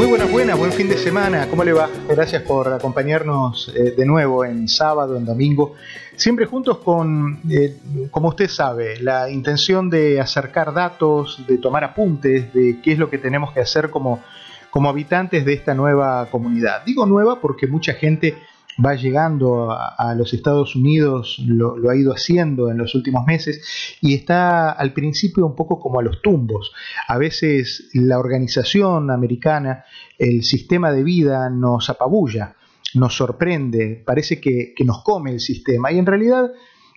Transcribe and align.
Muy 0.00 0.08
buenas, 0.08 0.30
buenas, 0.30 0.58
buen 0.58 0.72
fin 0.72 0.88
de 0.88 0.96
semana. 0.96 1.46
¿Cómo 1.50 1.62
le 1.62 1.74
va? 1.74 1.90
Gracias 2.08 2.40
por 2.44 2.72
acompañarnos 2.72 3.70
eh, 3.76 3.90
de 3.94 4.06
nuevo 4.06 4.46
en 4.46 4.66
sábado, 4.66 5.14
en 5.14 5.26
domingo. 5.26 5.74
Siempre 6.16 6.46
juntos 6.46 6.78
con, 6.78 7.38
eh, 7.50 7.76
como 8.10 8.28
usted 8.28 8.48
sabe, 8.48 8.98
la 8.98 9.28
intención 9.28 9.90
de 9.90 10.18
acercar 10.18 10.72
datos, 10.72 11.44
de 11.46 11.58
tomar 11.58 11.84
apuntes 11.84 12.50
de 12.54 12.80
qué 12.82 12.92
es 12.92 12.98
lo 12.98 13.10
que 13.10 13.18
tenemos 13.18 13.52
que 13.52 13.60
hacer 13.60 13.90
como, 13.90 14.22
como 14.70 14.88
habitantes 14.88 15.44
de 15.44 15.52
esta 15.52 15.74
nueva 15.74 16.26
comunidad. 16.30 16.82
Digo 16.86 17.04
nueva 17.04 17.38
porque 17.38 17.66
mucha 17.66 17.92
gente 17.92 18.38
va 18.84 18.94
llegando 18.94 19.70
a, 19.70 20.14
los 20.14 20.32
Estados 20.32 20.76
Unidos, 20.76 21.36
lo, 21.46 21.90
ha 21.90 21.96
ido 21.96 22.12
haciendo 22.12 22.70
en 22.70 22.78
los 22.78 22.94
últimos 22.94 23.26
meses 23.26 23.98
y 24.00 24.14
está 24.14 24.70
al 24.70 24.92
principio 24.92 25.46
un 25.46 25.54
poco 25.54 25.80
como 25.80 26.00
a 26.00 26.02
los 26.02 26.22
tumbos. 26.22 26.72
A 27.08 27.18
veces 27.18 27.90
la 27.94 28.18
organización 28.18 29.10
americana, 29.10 29.84
el 30.18 30.44
sistema 30.44 30.92
de 30.92 31.02
vida 31.02 31.50
nos 31.50 31.90
apabulla, 31.90 32.56
nos 32.94 33.16
sorprende, 33.16 34.02
parece 34.04 34.40
que, 34.40 34.72
que 34.74 34.84
nos 34.84 35.02
come 35.02 35.32
el 35.32 35.40
sistema 35.40 35.92
y 35.92 35.98
en 35.98 36.06
realidad 36.06 36.50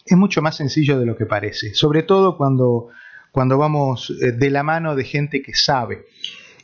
es 0.05 0.17
mucho 0.17 0.41
más 0.41 0.55
sencillo 0.55 0.99
de 0.99 1.05
lo 1.05 1.15
que 1.15 1.25
parece, 1.25 1.73
sobre 1.73 2.03
todo 2.03 2.37
cuando, 2.37 2.89
cuando 3.31 3.57
vamos 3.57 4.11
eh, 4.21 4.31
de 4.31 4.49
la 4.49 4.63
mano 4.63 4.95
de 4.95 5.03
gente 5.03 5.41
que 5.41 5.53
sabe. 5.53 6.05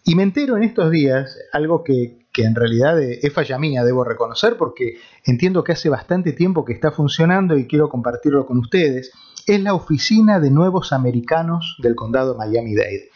Y 0.05 0.15
me 0.15 0.23
entero 0.23 0.57
en 0.57 0.63
estos 0.63 0.91
días, 0.91 1.37
algo 1.51 1.83
que, 1.83 2.18
que 2.31 2.43
en 2.43 2.55
realidad 2.55 3.01
es 3.01 3.33
falla 3.33 3.57
mía, 3.57 3.83
debo 3.83 4.03
reconocer, 4.03 4.57
porque 4.57 4.97
entiendo 5.25 5.63
que 5.63 5.71
hace 5.71 5.89
bastante 5.89 6.33
tiempo 6.33 6.65
que 6.65 6.73
está 6.73 6.91
funcionando 6.91 7.57
y 7.57 7.67
quiero 7.67 7.89
compartirlo 7.89 8.45
con 8.45 8.59
ustedes, 8.59 9.11
es 9.47 9.61
la 9.61 9.73
Oficina 9.73 10.39
de 10.39 10.51
Nuevos 10.51 10.93
Americanos 10.93 11.77
del 11.81 11.95
Condado 11.95 12.35
Miami-Dade. 12.35 13.09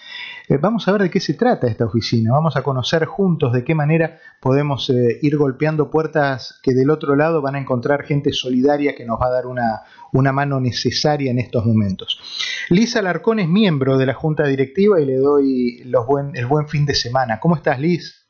Eh, 0.50 0.58
vamos 0.58 0.88
a 0.88 0.92
ver 0.92 1.04
de 1.04 1.10
qué 1.10 1.20
se 1.20 1.36
trata 1.36 1.68
esta 1.68 1.86
oficina, 1.86 2.32
vamos 2.34 2.58
a 2.58 2.64
conocer 2.64 3.06
juntos 3.06 3.54
de 3.54 3.64
qué 3.64 3.76
manera 3.76 4.20
podemos 4.42 4.90
eh, 4.90 5.20
ir 5.22 5.38
golpeando 5.38 5.90
puertas 5.90 6.60
que 6.62 6.74
del 6.74 6.90
otro 6.90 7.16
lado 7.16 7.42
van 7.42 7.56
a 7.56 7.60
encontrar 7.60 8.04
gente 8.04 8.34
solidaria 8.34 8.96
que 8.96 9.06
nos 9.06 9.22
va 9.22 9.28
a 9.28 9.32
dar 9.32 9.46
una, 9.46 9.84
una 10.12 10.32
mano 10.34 10.60
necesaria 10.60 11.32
en 11.32 11.40
estos 11.40 11.66
momentos. 11.66 12.20
Lisa 12.70 13.00
Alarcón 13.00 13.40
es 13.40 13.48
miembro 13.48 13.98
de 13.98 14.06
la 14.06 14.16
Junta 14.16 14.46
Directiva 14.48 15.00
y 15.00 15.06
le 15.06 15.16
doy 15.16 15.84
los 15.86 16.06
buen, 16.06 16.36
el 16.36 16.46
buen 16.46 16.68
fin 16.68 16.86
de 16.86 16.96
semana. 16.96 17.40
¿Cómo 17.40 17.56
estás, 17.56 17.80
Liz? 17.80 18.23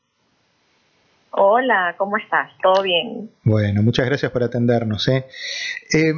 Hola, 1.36 1.96
¿cómo 1.98 2.16
estás? 2.16 2.52
¿Todo 2.62 2.80
bien? 2.82 3.28
Bueno, 3.42 3.82
muchas 3.82 4.06
gracias 4.06 4.30
por 4.30 4.44
atendernos. 4.44 5.08
¿eh? 5.08 5.26
Eh, 5.92 6.12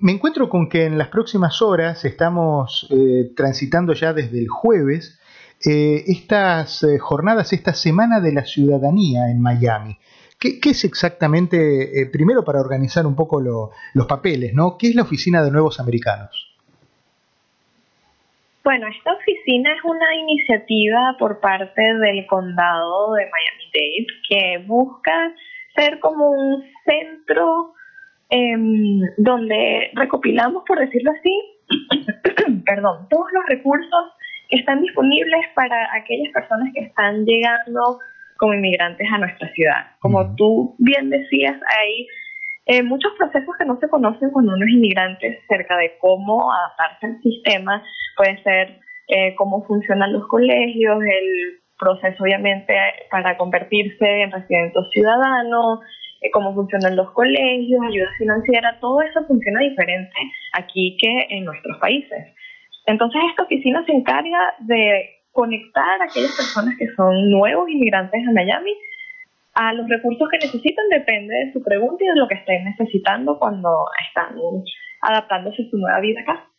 me 0.00 0.12
encuentro 0.12 0.48
con 0.48 0.68
que 0.68 0.84
en 0.84 0.96
las 0.96 1.08
próximas 1.08 1.60
horas 1.60 2.04
estamos 2.04 2.86
eh, 2.90 3.32
transitando 3.36 3.94
ya 3.94 4.12
desde 4.12 4.38
el 4.38 4.48
jueves 4.48 5.18
estas 5.62 6.86
jornadas, 7.00 7.52
esta 7.52 7.74
Semana 7.74 8.20
de 8.20 8.32
la 8.32 8.46
Ciudadanía 8.46 9.30
en 9.30 9.42
Miami. 9.42 9.98
¿Qué, 10.38 10.58
es 10.64 10.84
exactamente, 10.84 12.08
primero 12.10 12.44
para 12.44 12.60
organizar 12.60 13.06
un 13.06 13.14
poco 13.14 13.42
los 13.42 14.06
papeles, 14.06 14.54
¿no? 14.54 14.78
¿Qué 14.78 14.88
es 14.88 14.94
la 14.94 15.02
Oficina 15.02 15.42
de 15.42 15.50
Nuevos 15.50 15.78
Americanos? 15.78 16.50
Bueno, 18.64 18.86
esta 18.88 19.12
oficina 19.12 19.70
es 19.74 19.84
una 19.84 20.14
iniciativa 20.14 21.16
por 21.18 21.40
parte 21.40 21.82
del 21.82 22.26
condado 22.26 23.12
de 23.12 23.26
Que 24.28 24.58
busca 24.66 25.34
ser 25.74 25.98
como 26.00 26.30
un 26.30 26.64
centro 26.84 27.74
em, 28.28 29.00
donde 29.18 29.90
recopilamos, 29.94 30.64
por 30.66 30.78
decirlo 30.78 31.12
así, 31.12 32.62
perdón, 32.64 33.06
todos 33.08 33.26
los 33.32 33.44
recursos 33.48 34.04
que 34.48 34.58
están 34.58 34.82
disponibles 34.82 35.46
para 35.54 35.88
aquellas 35.94 36.32
personas 36.32 36.70
que 36.74 36.84
están 36.84 37.24
llegando 37.24 37.98
como 38.38 38.54
inmigrantes 38.54 39.06
a 39.12 39.18
nuestra 39.18 39.52
ciudad. 39.52 39.86
Como 40.00 40.34
tú 40.34 40.74
bien 40.78 41.10
decías, 41.10 41.56
hay 41.78 42.06
eh, 42.66 42.82
muchos 42.82 43.12
procesos 43.18 43.54
que 43.58 43.66
no 43.66 43.78
se 43.78 43.88
conocen 43.88 44.30
cuando 44.30 44.54
uno 44.54 44.64
es 44.64 44.72
inmigrante 44.72 45.40
cerca 45.48 45.76
de 45.76 45.96
cómo 45.98 46.52
adaptarse 46.52 47.06
al 47.06 47.22
sistema, 47.22 47.82
puede 48.16 48.42
ser 48.42 48.80
eh, 49.08 49.34
cómo 49.36 49.64
funcionan 49.66 50.12
los 50.12 50.26
colegios, 50.28 51.02
el 51.02 51.59
proceso 51.80 52.22
obviamente 52.22 52.74
para 53.10 53.36
convertirse 53.36 54.22
en 54.22 54.30
residente 54.30 54.78
ciudadano, 54.92 55.80
eh, 56.20 56.30
cómo 56.30 56.54
funcionan 56.54 56.96
los 56.96 57.10
colegios, 57.12 57.80
ayuda 57.82 58.10
financiera, 58.18 58.78
todo 58.80 59.00
eso 59.00 59.24
funciona 59.26 59.60
diferente 59.60 60.14
aquí 60.52 60.96
que 61.00 61.26
en 61.30 61.44
nuestros 61.46 61.78
países. 61.78 62.34
Entonces 62.86 63.22
esta 63.30 63.44
oficina 63.44 63.82
se 63.86 63.92
encarga 63.92 64.54
de 64.60 65.22
conectar 65.32 66.00
a 66.00 66.04
aquellas 66.04 66.36
personas 66.36 66.76
que 66.78 66.86
son 66.94 67.30
nuevos 67.30 67.68
inmigrantes 67.70 68.20
a 68.28 68.32
Miami 68.32 68.74
a 69.54 69.72
los 69.72 69.88
recursos 69.88 70.28
que 70.30 70.38
necesitan 70.38 70.88
depende 70.90 71.34
de 71.34 71.52
su 71.52 71.62
pregunta 71.62 72.04
y 72.04 72.08
de 72.08 72.16
lo 72.16 72.28
que 72.28 72.34
estén 72.34 72.64
necesitando 72.64 73.38
cuando 73.38 73.84
están 74.06 74.36
adaptándose 75.02 75.62
a 75.62 75.70
su 75.70 75.76
nueva 75.76 76.00
vida 76.00 76.20
acá. 76.20 76.49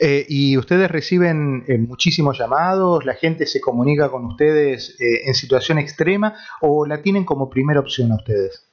Eh, 0.00 0.26
¿Y 0.28 0.56
ustedes 0.56 0.90
reciben 0.90 1.64
eh, 1.68 1.78
muchísimos 1.78 2.38
llamados? 2.38 3.04
¿La 3.04 3.14
gente 3.14 3.46
se 3.46 3.60
comunica 3.60 4.10
con 4.10 4.24
ustedes 4.24 5.00
eh, 5.00 5.28
en 5.28 5.34
situación 5.34 5.78
extrema 5.78 6.34
o 6.60 6.86
la 6.86 7.00
tienen 7.00 7.24
como 7.24 7.48
primera 7.48 7.80
opción 7.80 8.12
a 8.12 8.16
ustedes? 8.16 8.64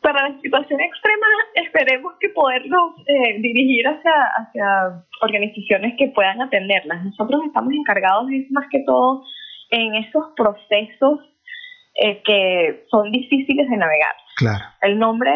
Para 0.00 0.28
la 0.28 0.40
situación 0.40 0.80
extrema 0.80 1.26
esperemos 1.54 2.14
que 2.20 2.28
poderlos 2.28 2.94
dirigir 3.40 3.88
hacia, 3.88 4.12
hacia 4.38 5.04
organizaciones 5.20 5.94
que 5.98 6.08
puedan 6.14 6.40
atenderlas. 6.40 7.04
Nosotros 7.04 7.42
estamos 7.46 7.72
encargados 7.72 8.28
más 8.50 8.66
que 8.70 8.84
todo 8.86 9.24
en 9.70 9.96
esos 9.96 10.26
procesos 10.36 11.20
eh, 11.98 12.22
que 12.24 12.84
son 12.90 13.10
difíciles 13.10 13.70
de 13.70 13.76
navegar. 13.76 14.14
Claro. 14.36 14.64
El 14.82 14.98
nombre 14.98 15.30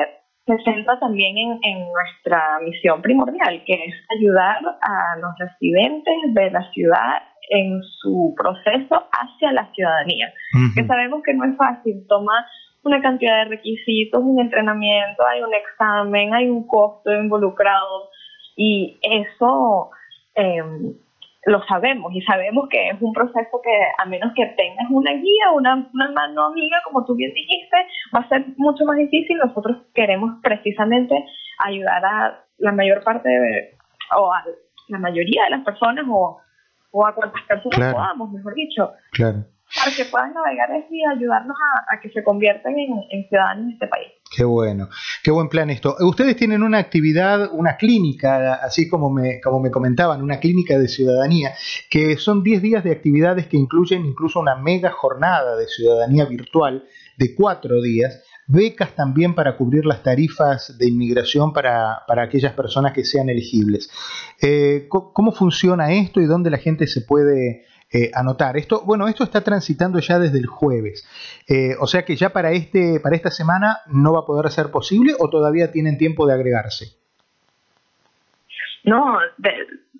se 0.47 0.56
centra 0.65 0.99
también 0.99 1.37
en, 1.37 1.87
nuestra 1.93 2.59
misión 2.65 3.03
primordial, 3.03 3.62
que 3.65 3.75
es 3.75 3.95
ayudar 4.19 4.59
a 4.81 5.17
los 5.19 5.33
residentes 5.39 6.15
de 6.34 6.51
la 6.51 6.71
ciudad 6.73 7.23
en 7.51 7.83
su 7.83 8.34
proceso 8.37 9.09
hacia 9.12 9.53
la 9.53 9.71
ciudadanía, 9.73 10.33
que 10.75 10.87
sabemos 10.87 11.23
que 11.25 11.34
no 11.34 11.45
es 11.45 11.56
fácil, 11.56 12.06
toma 12.09 12.47
una 12.84 13.03
cantidad 13.03 13.45
de 13.45 13.51
requisitos, 13.51 14.22
un 14.22 14.41
entrenamiento, 14.41 15.27
hay 15.27 15.42
un 15.42 15.53
examen, 15.53 16.33
hay 16.33 16.48
un 16.48 16.66
costo 16.66 17.13
involucrado 17.13 18.09
y 18.57 18.98
eso 19.03 19.91
eh, 20.34 20.63
lo 21.47 21.63
sabemos 21.66 22.13
y 22.15 22.21
sabemos 22.22 22.69
que 22.69 22.91
es 22.91 23.01
un 23.01 23.13
proceso 23.13 23.60
que 23.63 23.71
a 23.98 24.04
menos 24.07 24.33
que 24.34 24.47
tengas 24.57 24.91
una 24.91 25.13
guía, 25.13 25.51
una, 25.54 25.89
una 25.92 26.10
mano 26.13 26.47
amiga, 26.47 26.78
como 26.84 27.04
tú 27.04 27.15
bien 27.15 27.33
dijiste, 27.33 27.77
va 28.15 28.21
a 28.21 28.28
ser 28.28 28.45
mucho 28.57 28.84
más 28.84 28.97
difícil. 28.97 29.39
Nosotros 29.39 29.78
queremos 29.95 30.39
precisamente 30.42 31.15
ayudar 31.59 32.04
a 32.04 32.45
la 32.59 32.72
mayor 32.72 33.03
parte 33.03 33.28
de, 33.28 33.77
o 34.16 34.33
a 34.33 34.45
la 34.89 34.98
mayoría 34.98 35.45
de 35.45 35.51
las 35.51 35.65
personas 35.65 36.04
o, 36.09 36.41
o 36.91 37.07
a 37.07 37.15
cuantas 37.15 37.42
personas 37.45 37.95
podamos, 37.95 38.31
mejor 38.33 38.54
dicho. 38.54 38.92
Claro 39.13 39.45
para 39.75 39.95
que 39.97 40.04
puedan 40.04 40.34
navegar 40.34 40.69
y 40.91 41.04
ayudarnos 41.07 41.57
a, 41.89 42.01
que 42.01 42.10
se 42.10 42.25
conviertan 42.25 42.75
en, 42.77 43.28
ciudadanos 43.28 43.66
de 43.66 43.72
este 43.72 43.87
país. 43.87 44.13
Qué 44.32 44.44
bueno, 44.44 44.88
qué 45.24 45.32
buen 45.32 45.48
plan 45.48 45.71
esto. 45.71 45.97
Ustedes 45.98 46.36
tienen 46.36 46.62
una 46.62 46.78
actividad, 46.78 47.50
una 47.53 47.77
clínica, 47.77 48.54
así 48.62 48.88
como 48.88 49.10
me, 49.10 49.41
como 49.41 49.59
me 49.59 49.72
comentaban, 49.72 50.22
una 50.22 50.38
clínica 50.38 50.78
de 50.78 50.86
ciudadanía, 50.86 51.53
que 51.91 52.16
son 52.16 52.44
10 52.44 52.62
días 52.62 52.84
de 52.84 52.92
actividades 52.92 53.48
que 53.48 53.56
incluyen 53.56 54.06
incluso 54.06 54.38
una 54.38 54.54
mega 54.54 54.92
jornada 54.92 55.56
de 55.56 55.66
ciudadanía 55.66 56.27
virtual 56.27 56.84
de 57.16 57.34
cuatro 57.34 57.82
días, 57.82 58.22
becas 58.47 58.94
también 58.94 59.34
para 59.34 59.56
cubrir 59.56 59.84
las 59.84 60.04
tarifas 60.04 60.78
de 60.78 60.88
inmigración 60.88 61.53
para, 61.53 62.04
aquellas 62.06 62.53
personas 62.53 62.92
que 62.92 63.04
sean 63.04 63.28
elegibles. 63.30 63.91
Eh, 64.41 64.86
¿Cómo 64.88 65.32
funciona 65.32 65.92
esto 65.92 66.21
y 66.21 66.27
dónde 66.27 66.50
la 66.50 66.59
gente 66.59 66.86
se 66.86 67.00
puede 67.00 67.65
eh, 67.92 68.10
anotar? 68.15 68.57
Esto, 68.57 68.83
bueno, 68.84 69.09
esto 69.09 69.25
está 69.25 69.42
transitando 69.42 69.98
ya 69.98 70.19
desde 70.19 70.39
el 70.39 70.47
jueves, 70.47 71.07
eh, 71.48 71.75
o 71.81 71.87
sea 71.87 72.04
que 72.04 72.16
ya 72.16 72.31
para, 72.31 72.53
este, 72.53 73.01
para 73.01 73.16
esta 73.16 73.31
semana 73.31 73.78
no 73.87 74.13
va 74.13 74.21
a 74.21 74.27
poder 74.27 74.51
ser 74.51 74.71
posible 74.71 75.15
o 75.19 75.28
todavía 75.28 75.72
tienen 75.72 75.98
tiempo 75.98 76.27
de 76.27 76.34
agregarse. 76.34 76.87
No, 78.84 79.19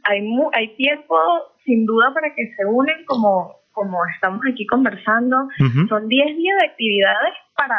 hay, 0.05 0.21
hay 0.53 0.77
tiempo 0.77 1.17
sin 1.65 1.87
duda 1.87 2.13
para 2.15 2.35
que 2.35 2.55
se 2.57 2.65
unen 2.65 3.05
como, 3.07 3.57
como 3.73 3.99
estamos 4.15 4.41
aquí 4.51 4.67
conversando. 4.67 5.49
Son 5.89 6.09
10 6.09 6.37
días 6.37 6.57
de 6.61 6.67
actividades 6.67 7.35
para 7.55 7.77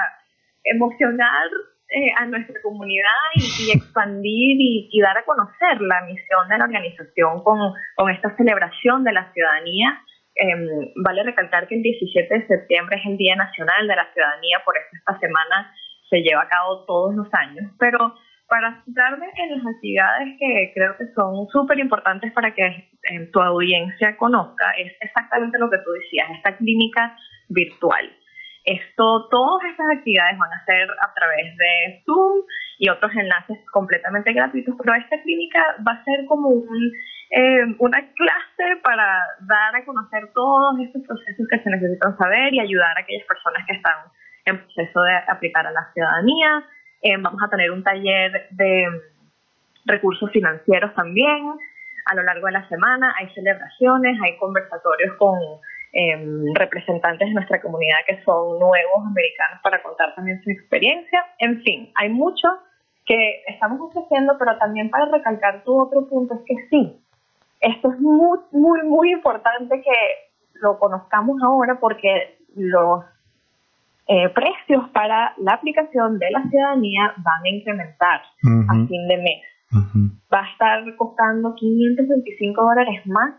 emocionar 0.64 1.50
eh, 1.94 2.08
a 2.18 2.26
nuestra 2.26 2.56
comunidad 2.64 3.12
y, 3.36 3.70
expandir 3.76 4.56
y, 4.60 5.02
dar 5.02 5.18
a 5.18 5.26
conocer 5.26 5.82
la 5.82 6.00
misión 6.08 6.48
de 6.48 6.58
la 6.58 6.64
organización 6.64 7.44
con, 7.44 7.60
con 7.96 8.10
esta 8.10 8.34
celebración 8.38 9.04
de 9.04 9.12
la 9.12 9.30
ciudadanía. 9.34 10.00
Em, 10.36 10.94
vale 11.04 11.24
recalcar 11.24 11.68
que 11.68 11.76
el 11.76 11.84
17 11.84 12.34
de 12.34 12.48
septiembre 12.48 12.96
es 12.96 13.06
el 13.06 13.18
Día 13.18 13.36
Nacional 13.36 13.90
de 13.90 13.96
la 13.98 14.08
Ciudadanía, 14.14 14.62
por 14.64 14.78
eso 14.78 14.88
esta 14.94 15.20
semana 15.20 15.76
se 16.10 16.22
lleva 16.22 16.44
a 16.44 16.48
cabo 16.48 16.86
todos 16.86 17.14
los 17.14 17.28
años. 17.34 17.70
Pero 17.78 18.16
para 18.48 18.82
citarme 18.86 19.28
en 19.36 19.58
las 19.58 19.66
actividades 19.76 20.40
que 20.40 20.72
creo 20.74 20.96
que 20.98 21.08
son 21.14 21.48
súper 21.48 21.78
importantes 21.80 22.32
para 22.32 22.54
que 22.54 22.90
tu 23.34 23.42
audiencia 23.42 24.16
conozca, 24.16 24.72
es 24.78 24.94
exactamente 25.02 25.60
lo 25.60 25.70
que 25.70 25.78
tú 25.80 25.92
decías, 25.92 26.30
esta 26.38 26.56
clínica 26.56 27.18
virtual. 27.50 28.10
Esto, 28.64 29.28
todas 29.30 29.64
estas 29.72 29.88
actividades 29.98 30.38
van 30.38 30.54
a 30.54 30.66
ser 30.66 30.88
a 30.90 31.14
través 31.14 31.58
de 31.58 32.04
Zoom 32.06 32.46
y 32.78 32.90
otros 32.90 33.12
enlaces 33.16 33.58
completamente 33.72 34.34
gratuitos, 34.34 34.76
pero 34.78 34.96
esta 34.96 35.22
clínica 35.22 35.60
va 35.88 35.94
a 35.94 36.04
ser 36.04 36.26
como 36.28 36.50
un, 36.50 36.92
eh, 37.32 37.76
una 37.80 38.00
clase 38.14 38.82
para 38.84 39.20
dar 39.42 39.76
a 39.76 39.86
conocer 39.86 40.32
todos 40.34 40.80
estos 40.80 41.02
procesos 41.08 41.48
que 41.50 41.60
se 41.60 41.70
necesitan 41.70 42.18
saber 42.18 42.54
y 42.54 42.60
ayudar 42.60 42.98
a 42.98 43.02
aquellas 43.02 43.26
personas 43.26 43.66
que 43.66 43.76
están 43.76 43.98
en 44.46 44.58
proceso 44.58 45.02
de 45.02 45.16
aplicar 45.28 45.66
a 45.66 45.72
la 45.72 45.92
ciudadanía, 45.94 46.64
eh, 47.02 47.18
vamos 47.18 47.42
a 47.44 47.50
tener 47.50 47.72
un 47.72 47.84
taller 47.84 48.48
de 48.52 48.88
recursos 49.86 50.30
financieros 50.32 50.94
también 50.94 51.54
a 52.06 52.16
lo 52.16 52.24
largo 52.24 52.46
de 52.48 52.54
la 52.54 52.68
semana. 52.68 53.16
Hay 53.18 53.30
celebraciones, 53.34 54.20
hay 54.24 54.38
conversatorios 54.38 55.16
con 55.18 55.40
em, 55.94 56.54
representantes 56.56 57.28
de 57.28 57.34
nuestra 57.34 57.62
comunidad 57.62 57.98
que 58.08 58.24
son 58.24 58.60
nuevos 58.60 59.06
americanos 59.06 59.60
para 59.64 59.82
contar 59.82 60.16
también 60.16 60.42
su 60.44 60.50
experiencia. 60.50 61.26
En 61.40 61.62
fin, 61.62 61.92
hay 61.96 62.10
mucho 62.10 62.48
que 63.06 63.44
estamos 63.48 63.80
ofreciendo, 63.82 64.36
pero 64.40 64.58
también 64.58 64.90
para 64.90 65.06
recalcar 65.06 65.64
tu 65.64 65.82
otro 65.82 66.08
punto 66.08 66.36
es 66.36 66.42
que 66.46 66.68
sí, 66.70 67.02
esto 67.60 67.92
es 67.92 68.00
muy, 68.00 68.40
muy, 68.52 68.84
muy 68.84 69.12
importante 69.12 69.82
que 69.82 69.92
lo 70.62 70.80
conozcamos 70.80 71.42
ahora 71.44 71.80
porque 71.80 72.38
los 72.56 73.04
eh, 74.08 74.30
precios 74.30 74.90
para 74.90 75.34
la 75.38 75.54
aplicación 75.54 76.20
de 76.20 76.32
la 76.32 76.44
ciudadanía 76.50 77.14
van 77.18 77.44
a 77.44 77.50
incrementar 77.50 78.22
a 78.22 78.74
fin 78.88 79.08
de 79.08 79.18
mes. 79.18 79.44
Va 80.34 80.42
a 80.42 80.52
estar 80.52 80.96
costando 80.98 81.56
525 81.56 82.62
dólares 82.62 83.06
más 83.06 83.36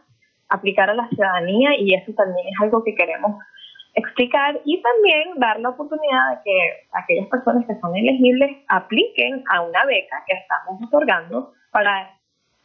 aplicar 0.52 0.90
a 0.90 0.94
la 0.94 1.08
ciudadanía 1.08 1.70
y 1.78 1.94
eso 1.94 2.12
también 2.12 2.46
es 2.46 2.54
algo 2.60 2.84
que 2.84 2.94
queremos 2.94 3.37
explicar 3.94 4.60
y 4.64 4.82
también 4.82 5.38
dar 5.38 5.60
la 5.60 5.70
oportunidad 5.70 6.31
de 6.31 6.37
que 6.44 6.88
aquellas 6.93 7.28
personas 7.28 7.66
que 7.66 7.78
son 7.81 7.96
elegibles 7.96 8.58
apliquen 8.69 9.44
a 9.50 9.62
una 9.62 9.84
beca 9.84 10.22
que 10.26 10.34
estamos 10.34 10.81
otorgando 10.87 11.52
para 11.70 12.10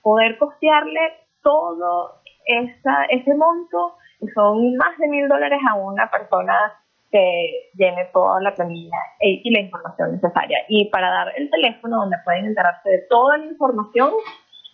poder 0.01 0.38
costearle 0.38 1.00
todo 1.42 2.22
esa, 2.45 3.06
ese 3.10 3.34
monto, 3.36 3.95
que 4.19 4.28
son 4.33 4.75
más 4.78 4.98
de 4.98 5.07
mil 5.07 5.28
dólares 5.28 5.60
a 5.69 5.75
una 5.75 6.10
persona 6.10 6.74
que 7.12 7.69
llene 7.74 8.10
toda 8.13 8.42
la 8.42 8.54
planilla 8.54 8.98
y 9.22 9.50
la 9.50 9.62
información 9.62 10.13
necesaria. 10.13 10.57
Y 10.68 10.90
para 10.90 11.10
dar 11.10 11.33
el 11.38 11.50
teléfono 11.50 11.98
donde 11.98 12.18
pueden 12.25 12.45
enterarse 12.45 12.90
de 12.90 13.06
toda 13.10 13.38
la 13.38 13.45
información 13.45 14.12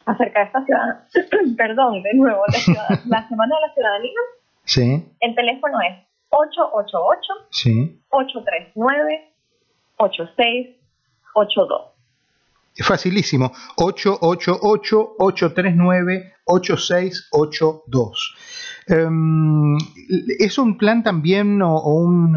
acerca 0.06 0.40
de 0.40 0.46
esta 0.46 0.64
ciudad, 0.66 1.04
perdón, 1.58 2.04
de 2.04 2.14
nuevo, 2.14 2.42
la, 2.48 2.58
la 3.06 3.28
Semana 3.28 3.56
de 3.56 3.62
la 3.68 3.74
Ciudadanía, 3.74 4.20
sí. 4.66 5.06
el 5.20 5.36
teléfono 5.36 5.82
es 5.82 6.06
888 6.30 7.34
sí. 7.52 8.00
839 8.10 9.34
8682. 9.98 11.82
Es 12.76 12.88
facilísimo, 12.88 13.52
888-839-8682. 13.78 16.34
Em, 18.86 19.78
es 20.40 20.58
un 20.58 20.78
plan 20.78 21.04
también 21.04 21.62
o, 21.62 21.82
un, 21.96 22.36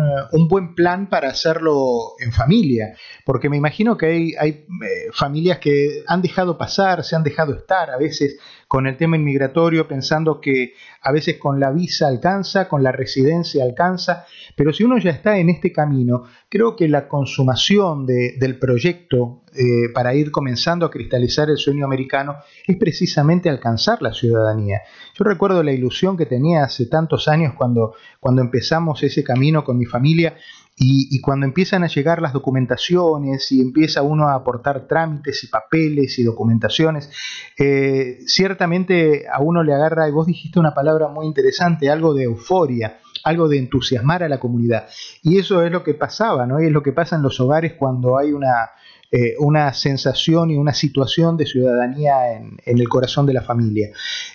buen 0.48 0.76
plan 0.76 1.08
para 1.08 1.28
hacerlo 1.28 2.12
en 2.20 2.30
familia, 2.30 2.94
porque 3.24 3.50
me 3.50 3.56
imagino 3.56 3.96
que 3.96 4.06
hay, 4.06 4.34
hay 4.38 4.50
eh, 4.50 5.10
familias 5.12 5.58
que 5.58 6.04
han 6.06 6.22
dejado 6.22 6.56
pasar, 6.56 7.02
se 7.02 7.16
han 7.16 7.24
dejado 7.24 7.54
estar 7.54 7.90
a 7.90 7.96
veces 7.96 8.38
con 8.68 8.86
el 8.86 8.96
tema 8.96 9.16
inmigratorio, 9.16 9.88
pensando 9.88 10.40
que 10.40 10.74
a 11.02 11.12
veces 11.12 11.36
con 11.38 11.58
la 11.58 11.70
visa 11.70 12.06
alcanza, 12.06 12.68
con 12.68 12.82
la 12.82 12.92
residencia 12.92 13.64
alcanza, 13.64 14.24
pero 14.56 14.72
si 14.72 14.84
uno 14.84 14.98
ya 14.98 15.10
está 15.10 15.38
en 15.38 15.50
este 15.50 15.72
camino, 15.72 16.24
creo 16.48 16.76
que 16.76 16.88
la 16.88 17.08
consumación 17.08 18.06
del 18.06 18.58
proyecto 18.58 19.42
eh, 19.54 19.88
para 19.94 20.14
ir 20.14 20.30
comenzando 20.30 20.84
a 20.84 20.90
cristalizar 20.90 21.48
el 21.48 21.58
sueño 21.58 21.84
americano 21.84 22.36
es 22.66 22.76
precisamente 22.76 23.48
alcanzar 23.48 23.95
la 24.02 24.12
ciudadanía. 24.12 24.82
Yo 25.14 25.24
recuerdo 25.24 25.62
la 25.62 25.72
ilusión 25.72 26.16
que 26.16 26.26
tenía 26.26 26.64
hace 26.64 26.86
tantos 26.86 27.28
años 27.28 27.54
cuando, 27.56 27.94
cuando 28.20 28.42
empezamos 28.42 29.02
ese 29.02 29.24
camino 29.24 29.64
con 29.64 29.78
mi 29.78 29.86
familia 29.86 30.36
y, 30.78 31.20
cuando 31.22 31.46
empiezan 31.46 31.84
a 31.84 31.86
llegar 31.86 32.20
las 32.20 32.34
documentaciones 32.34 33.50
y 33.50 33.62
empieza 33.62 34.02
uno 34.02 34.28
a 34.28 34.34
aportar 34.34 34.86
trámites 34.86 35.42
y 35.42 35.46
papeles 35.46 36.18
y 36.18 36.22
documentaciones, 36.22 37.10
eh, 37.58 38.18
ciertamente 38.26 39.24
a 39.32 39.40
uno 39.40 39.62
le 39.62 39.72
agarra, 39.72 40.06
y 40.06 40.12
vos 40.12 40.26
dijiste 40.26 40.60
una 40.60 40.74
palabra 40.74 41.08
muy 41.08 41.24
interesante, 41.24 41.88
algo 41.88 42.12
de 42.12 42.24
euforia, 42.24 42.98
algo 43.24 43.48
de 43.48 43.58
entusiasmar 43.58 44.22
a 44.22 44.28
la 44.28 44.38
comunidad. 44.38 44.86
Y 45.22 45.38
eso 45.38 45.64
es 45.64 45.72
lo 45.72 45.82
que 45.82 45.94
pasaba, 45.94 46.46
¿no? 46.46 46.60
Y 46.60 46.66
es 46.66 46.72
lo 46.72 46.82
que 46.82 46.92
pasa 46.92 47.16
en 47.16 47.22
los 47.22 47.40
hogares 47.40 47.72
cuando 47.72 48.18
hay 48.18 48.32
una, 48.32 48.68
eh, 49.12 49.34
una 49.38 49.72
sensación 49.72 50.50
y 50.50 50.56
una 50.56 50.74
situación 50.74 51.36
de 51.36 51.46
ciudadanía 51.46 52.32
en, 52.32 52.58
el 52.64 52.88
corazón 52.88 53.24
de 53.26 53.34
la 53.34 53.42
familia. 53.42 53.88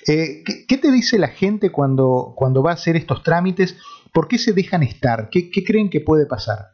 Eh, 0.08 0.44
¿qué, 0.68 0.78
te 0.78 0.92
dice 0.92 1.20
la 1.20 1.28
gente 1.28 1.72
cuando, 1.72 2.34
cuando 2.36 2.63
va 2.63 2.72
a 2.72 2.75
hacer 2.75 2.96
estos 2.96 3.22
trámites? 3.22 3.78
¿Por 4.13 4.28
qué 4.28 4.38
se 4.38 4.54
dejan 4.54 4.84
estar? 4.84 5.30
¿Qué, 5.30 5.50
creen 5.51 5.90
que 5.90 6.00
puede 6.00 6.25
pasar? 6.25 6.72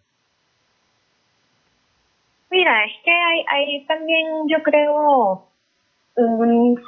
Mira, 2.51 2.85
es 2.85 2.93
que 3.03 3.11
hay, 3.11 3.45
hay 3.49 3.85
también, 3.85 4.47
yo 4.47 4.61
creo, 4.63 5.46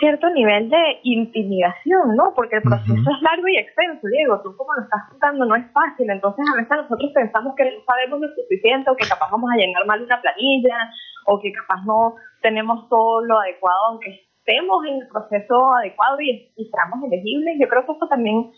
cierto 0.09 0.29
nivel 0.31 0.69
de 0.69 0.99
intimidación, 1.03 2.15
¿no? 2.15 2.33
Porque 2.33 2.55
el 2.55 2.63
proceso 2.63 2.93
es 2.97 3.21
largo 3.21 3.47
y 3.47 3.57
extenso, 3.57 4.07
Diego. 4.07 4.41
Tú 4.41 4.55
como 4.57 4.73
lo 4.73 4.83
estás 4.83 5.05
contando 5.09 5.45
no 5.45 5.55
es 5.55 5.69
fácil. 5.71 6.09
Entonces 6.09 6.45
a 6.51 6.57
veces 6.57 6.77
nosotros 6.77 7.11
pensamos 7.13 7.53
que 7.55 7.65
no 7.65 7.83
sabemos 7.85 8.19
lo 8.19 8.27
suficiente 8.33 8.89
o 8.89 8.95
que 8.95 9.07
capaz 9.07 9.29
vamos 9.29 9.51
a 9.53 9.57
llenar 9.57 9.85
mal 9.85 10.01
una 10.01 10.19
planilla 10.19 10.89
o 11.27 11.39
que 11.39 11.53
capaz 11.53 11.85
no 11.85 12.15
tenemos 12.41 12.89
todo 12.89 13.21
lo 13.21 13.39
adecuado 13.39 13.79
aunque 13.89 14.25
estemos 14.39 14.83
en 14.87 14.95
el 15.01 15.07
proceso 15.09 15.75
adecuado 15.77 16.19
y, 16.21 16.49
y 16.57 16.65
seamos 16.65 17.05
elegibles. 17.05 17.57
Yo 17.61 17.67
creo 17.67 17.85
que 17.85 17.91
eso 17.91 18.07
también 18.07 18.51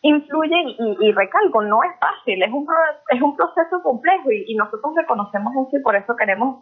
influye 0.00 0.56
y, 1.00 1.12
recalco, 1.12 1.62
no 1.62 1.82
es 1.82 1.92
fácil, 2.00 2.42
es 2.42 2.52
un, 2.52 2.66
es 3.08 3.22
un 3.22 3.36
proceso 3.36 3.82
complejo 3.82 4.30
y, 4.32 4.54
nosotros 4.54 4.92
reconocemos 4.96 5.52
eso 5.66 5.78
y 5.78 5.82
por 5.82 5.96
eso 5.96 6.14
queremos 6.16 6.60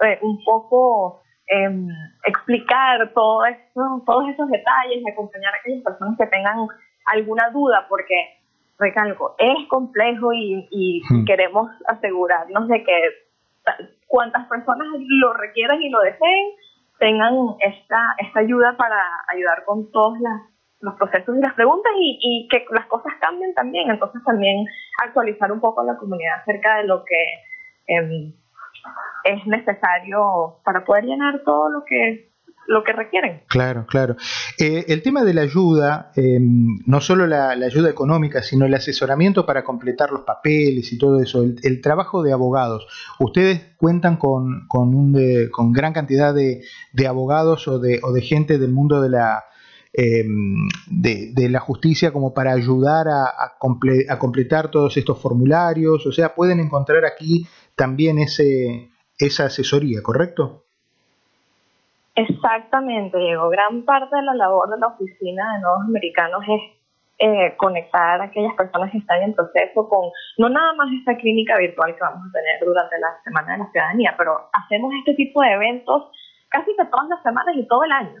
eh, 0.00 0.18
un 0.22 0.38
poco 0.44 1.23
eh, 1.46 1.86
explicar 2.24 3.12
todo 3.12 3.44
eso, 3.44 4.02
todos 4.06 4.28
esos 4.30 4.48
detalles 4.48 5.02
y 5.02 5.10
acompañar 5.10 5.54
a 5.54 5.58
aquellas 5.58 5.82
personas 5.82 6.16
que 6.18 6.26
tengan 6.26 6.66
alguna 7.06 7.50
duda, 7.50 7.86
porque, 7.88 8.38
recalco, 8.78 9.34
es 9.38 9.68
complejo 9.68 10.32
y, 10.32 11.02
hmm. 11.08 11.24
queremos 11.24 11.70
asegurarnos 11.86 12.68
de 12.68 12.82
que 12.82 13.02
cuantas 14.06 14.46
personas 14.48 14.86
lo 14.90 15.32
requieran 15.34 15.82
y 15.82 15.90
lo 15.90 16.00
deseen, 16.00 16.52
tengan 16.98 17.34
esta, 17.60 18.14
esta 18.18 18.40
ayuda 18.40 18.76
para 18.76 18.96
ayudar 19.28 19.64
con 19.64 19.90
todos 19.90 20.16
los 20.80 20.94
procesos 20.94 21.36
y 21.36 21.40
las 21.40 21.54
preguntas 21.54 21.92
y, 21.98 22.48
que 22.50 22.64
las 22.70 22.86
cosas 22.86 23.12
cambien 23.20 23.52
también. 23.54 23.90
Entonces 23.90 24.22
también 24.24 24.64
actualizar 25.02 25.50
un 25.50 25.60
poco 25.60 25.80
a 25.80 25.84
la 25.84 25.96
comunidad 25.96 26.40
acerca 26.40 26.76
de 26.76 26.84
lo 26.84 27.04
que 27.04 27.94
eh, 27.94 28.32
es 29.24 29.46
necesario 29.46 30.58
para 30.64 30.84
poder 30.84 31.04
llenar 31.04 31.42
todo 31.44 31.70
lo 31.70 31.84
que 31.84 32.34
lo 32.66 32.82
que 32.84 32.92
requieren. 32.92 33.42
Claro, 33.48 33.86
claro. 33.86 34.16
Eh, 34.58 34.86
el 34.88 35.02
tema 35.02 35.24
de 35.24 35.34
la 35.34 35.42
ayuda, 35.42 36.12
em, 36.16 36.78
no 36.86 37.00
solo 37.00 37.26
la, 37.26 37.50
ayuda 37.50 37.90
económica, 37.90 38.42
sino 38.42 38.66
el 38.66 38.74
asesoramiento 38.74 39.46
para 39.46 39.64
completar 39.64 40.10
los 40.10 40.22
papeles 40.22 40.92
y 40.92 40.98
todo 40.98 41.20
eso, 41.20 41.42
el, 41.42 41.80
trabajo 41.80 42.22
de 42.22 42.32
abogados. 42.32 42.86
Ustedes 43.18 43.74
cuentan 43.76 44.16
con, 44.16 44.66
con, 44.68 44.94
un 44.94 45.14
con 45.50 45.72
gran 45.72 45.92
cantidad 45.92 46.34
de, 46.34 46.62
abogados 47.06 47.68
o 47.68 47.78
de, 47.78 48.00
o 48.02 48.12
de, 48.12 48.22
gente 48.22 48.58
del 48.58 48.72
mundo 48.72 49.02
de 49.02 49.10
la, 49.10 49.44
em, 49.92 50.68
de, 50.86 51.48
la 51.50 51.60
justicia 51.60 52.12
como 52.12 52.32
para 52.32 52.52
ayudar 52.52 53.08
a, 53.08 53.24
a, 53.26 54.18
completar 54.18 54.70
todos 54.70 54.96
estos 54.96 55.20
formularios. 55.20 56.06
O 56.06 56.12
sea, 56.12 56.34
pueden 56.34 56.60
encontrar 56.60 57.04
aquí 57.04 57.46
también 57.76 58.18
ese, 58.18 58.90
esa 59.18 59.46
asesoría, 59.46 60.02
¿correcto? 60.02 60.64
Exactamente, 62.14 63.18
Diego. 63.18 63.48
Gran 63.48 63.82
parte 63.84 64.14
de 64.14 64.22
la 64.22 64.34
labor 64.34 64.70
de 64.70 64.78
la 64.78 64.88
Oficina 64.88 65.54
de 65.54 65.60
Nuevos 65.62 65.82
Americanos 65.88 66.42
es 66.46 66.60
eh, 67.18 67.54
conectar 67.56 68.20
a 68.20 68.24
aquellas 68.24 68.54
personas 68.54 68.90
que 68.90 68.98
están 68.98 69.22
en 69.22 69.34
proceso 69.34 69.88
con 69.88 70.10
no 70.38 70.48
nada 70.48 70.72
más 70.74 70.88
esta 70.98 71.16
clínica 71.16 71.56
virtual 71.58 71.94
que 71.94 72.00
vamos 72.00 72.26
a 72.28 72.32
tener 72.32 72.64
durante 72.64 72.98
la 72.98 73.22
Semana 73.22 73.52
de 73.52 73.58
la 73.58 73.70
Ciudadanía, 73.70 74.14
pero 74.18 74.48
hacemos 74.52 74.92
este 74.98 75.14
tipo 75.14 75.40
de 75.42 75.52
eventos 75.52 76.10
casi 76.48 76.74
que 76.76 76.84
todas 76.84 77.08
las 77.08 77.22
semanas 77.22 77.54
y 77.56 77.66
todo 77.66 77.82
el 77.84 77.92
año. 77.92 78.20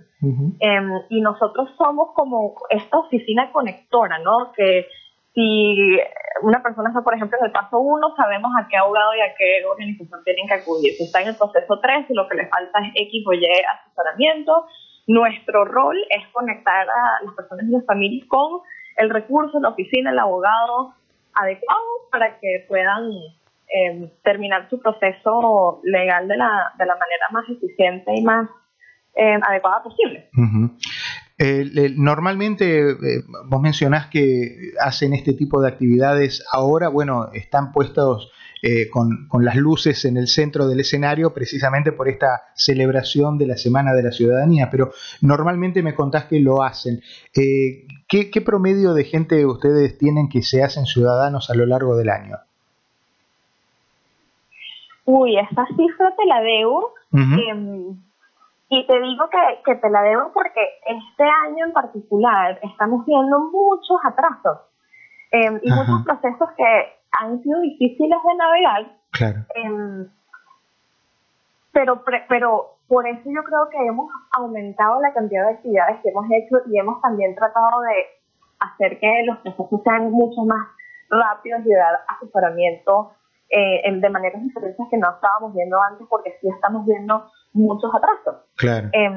Em, 0.58 0.90
y 1.10 1.20
nosotros 1.20 1.70
somos 1.76 2.12
como 2.14 2.54
esta 2.70 2.98
oficina 2.98 3.52
conectora, 3.52 4.18
¿no? 4.18 4.52
Que 4.56 4.86
si 5.34 5.98
una 6.42 6.62
persona 6.62 6.90
está, 6.90 7.02
por 7.02 7.14
ejemplo, 7.14 7.36
en 7.40 7.46
el 7.46 7.52
paso 7.52 7.78
1, 7.78 8.14
sabemos 8.16 8.52
a 8.58 8.68
qué 8.68 8.76
abogado 8.76 9.14
y 9.14 9.20
a 9.20 9.34
qué 9.36 9.64
organización 9.66 10.22
tienen 10.24 10.46
que 10.46 10.54
acudir. 10.54 10.94
Si 10.94 11.04
está 11.04 11.22
en 11.22 11.28
el 11.28 11.36
proceso 11.36 11.80
3 11.80 12.06
y 12.08 12.14
lo 12.14 12.28
que 12.28 12.36
le 12.36 12.46
falta 12.48 12.78
es 12.80 12.92
X 12.94 13.24
o 13.26 13.32
Y 13.32 13.44
asesoramiento, 13.44 14.66
nuestro 15.06 15.64
rol 15.64 15.96
es 16.10 16.26
conectar 16.32 16.86
a 16.88 17.24
las 17.24 17.34
personas 17.34 17.66
y 17.66 17.72
las 17.72 17.84
familias 17.84 18.26
con 18.28 18.62
el 18.96 19.10
recurso, 19.10 19.58
la 19.60 19.70
oficina, 19.70 20.10
el 20.10 20.18
abogado 20.18 20.94
adecuado 21.34 21.82
para 22.12 22.38
que 22.38 22.64
puedan 22.68 23.10
em, 23.68 24.08
terminar 24.22 24.70
su 24.70 24.78
proceso 24.78 25.80
legal 25.82 26.28
de 26.28 26.36
la, 26.36 26.72
de 26.78 26.86
la 26.86 26.94
manera 26.94 27.26
más 27.32 27.44
eficiente 27.48 28.14
y 28.14 28.22
más 28.22 28.48
em, 29.16 29.40
adecuada 29.42 29.82
posible. 29.82 30.28
Eh, 31.36 31.92
normalmente 31.96 32.90
eh, 32.90 32.96
vos 33.46 33.60
mencionás 33.60 34.06
que 34.06 34.72
hacen 34.80 35.14
este 35.14 35.32
tipo 35.32 35.60
de 35.60 35.68
actividades 35.68 36.44
ahora, 36.52 36.88
bueno, 36.88 37.30
están 37.32 37.72
puestos 37.72 38.30
eh, 38.62 38.88
con, 38.88 39.28
las 39.44 39.56
luces 39.56 40.04
en 40.04 40.16
el 40.16 40.28
centro 40.28 40.68
del 40.68 40.80
escenario 40.80 41.34
precisamente 41.34 41.90
por 41.90 42.08
esta 42.08 42.44
celebración 42.54 43.36
de 43.36 43.48
la 43.48 43.56
Semana 43.56 43.92
de 43.94 44.04
la 44.04 44.12
Ciudadanía, 44.12 44.68
pero 44.70 44.92
normalmente 45.22 45.82
me 45.82 45.94
contás 45.94 46.26
que 46.26 46.38
lo 46.38 46.62
hacen. 46.62 47.02
¿qué, 47.34 48.40
promedio 48.40 48.94
de 48.94 49.04
gente 49.04 49.44
ustedes 49.44 49.98
tienen 49.98 50.28
que 50.28 50.42
se 50.42 50.62
hacen 50.62 50.86
ciudadanos 50.86 51.50
a 51.50 51.54
lo 51.54 51.66
largo 51.66 51.96
del 51.96 52.10
año? 52.10 52.36
Uy, 55.04 55.36
esta 55.36 55.66
cifra 55.76 56.14
te 56.16 56.26
la 56.26 56.40
debo. 56.40 56.94
Y 58.74 58.84
te 58.88 59.00
digo 59.00 59.28
que, 59.30 59.62
que, 59.64 59.76
te 59.76 59.88
la 59.88 60.02
debo 60.02 60.32
porque 60.32 60.60
este 60.84 61.22
año 61.22 61.66
en 61.66 61.72
particular 61.72 62.58
estamos 62.60 63.06
viendo 63.06 63.38
muchos 63.52 63.98
atrasos 64.02 64.62
em, 65.30 65.60
y 65.62 65.70
muchos 65.70 66.02
procesos 66.04 66.48
que 66.56 66.92
han 67.20 67.40
sido 67.40 67.60
difíciles 67.60 68.18
de 68.26 68.34
navegar. 68.34 68.96
Claro. 69.12 69.38
Em, 69.54 70.08
pero, 71.70 72.02
pero 72.28 72.78
por 72.88 73.06
eso 73.06 73.22
yo 73.26 73.44
creo 73.44 73.68
que 73.70 73.86
hemos 73.86 74.10
aumentado 74.36 75.00
la 75.00 75.12
cantidad 75.12 75.46
de 75.46 75.54
actividades 75.54 76.00
que 76.02 76.08
hemos 76.08 76.26
hecho 76.32 76.56
y 76.66 76.76
hemos 76.76 77.00
también 77.00 77.32
tratado 77.36 77.80
de 77.82 78.06
hacer 78.58 78.98
que 78.98 79.22
los 79.24 79.38
procesos 79.38 79.82
sean 79.84 80.10
mucho 80.10 80.42
más 80.42 80.66
rápidos 81.10 81.60
y 81.64 81.72
dar 81.72 82.00
asesoramiento 82.08 83.12
eh, 83.50 83.88
de 83.88 84.10
maneras 84.10 84.42
diferentes 84.42 84.84
que 84.90 84.96
no 84.96 85.12
estábamos 85.12 85.54
viendo 85.54 85.80
antes 85.80 86.08
porque 86.10 86.36
sí 86.40 86.48
estamos 86.48 86.84
viendo 86.86 87.30
muchos 87.54 87.90
atrasos. 87.94 88.42
Claro. 88.56 88.90
Em, 88.92 89.14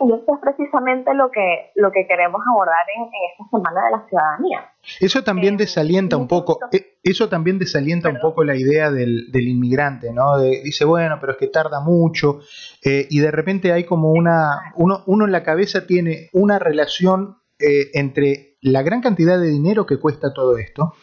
y 0.00 0.12
esto 0.12 0.34
es 0.34 0.40
precisamente 0.40 1.12
lo 1.12 1.30
que, 1.30 1.72
lo 1.74 1.90
que 1.90 2.06
queremos 2.06 2.40
abordar 2.48 2.76
en, 2.96 3.02
esta 3.32 3.50
Semana 3.50 3.84
de 3.84 3.90
la 3.90 4.08
Ciudadanía. 4.08 4.72
Eso 5.00 5.24
también 5.24 5.54
em, 5.54 5.58
desalienta 5.58 6.16
un 6.16 6.28
poco, 6.28 6.60
eh, 6.72 6.98
eso 7.02 7.28
también 7.28 7.58
desalienta 7.58 8.08
un 8.08 8.20
poco 8.20 8.44
la 8.44 8.56
idea 8.56 8.92
del, 8.92 9.30
del 9.32 9.48
inmigrante, 9.48 10.12
¿no? 10.12 10.38
dice, 10.38 10.84
bueno, 10.84 11.18
pero 11.20 11.32
es 11.32 11.38
que 11.38 11.48
tarda 11.48 11.80
mucho, 11.80 12.38
eh, 12.84 13.06
y 13.10 13.18
de 13.18 13.30
repente 13.32 13.72
hay 13.72 13.84
como 13.84 14.12
una, 14.12 14.72
uno, 14.76 15.02
uno 15.06 15.24
en 15.24 15.32
la 15.32 15.42
cabeza 15.42 15.86
tiene 15.86 16.28
una 16.32 16.60
relación 16.60 17.38
eh, 17.58 17.90
entre 17.94 18.56
la 18.60 18.82
gran 18.82 19.00
cantidad 19.00 19.38
de 19.38 19.48
dinero 19.48 19.84
que 19.84 19.98
cuesta 19.98 20.32
todo 20.32 20.58
esto 20.58 20.94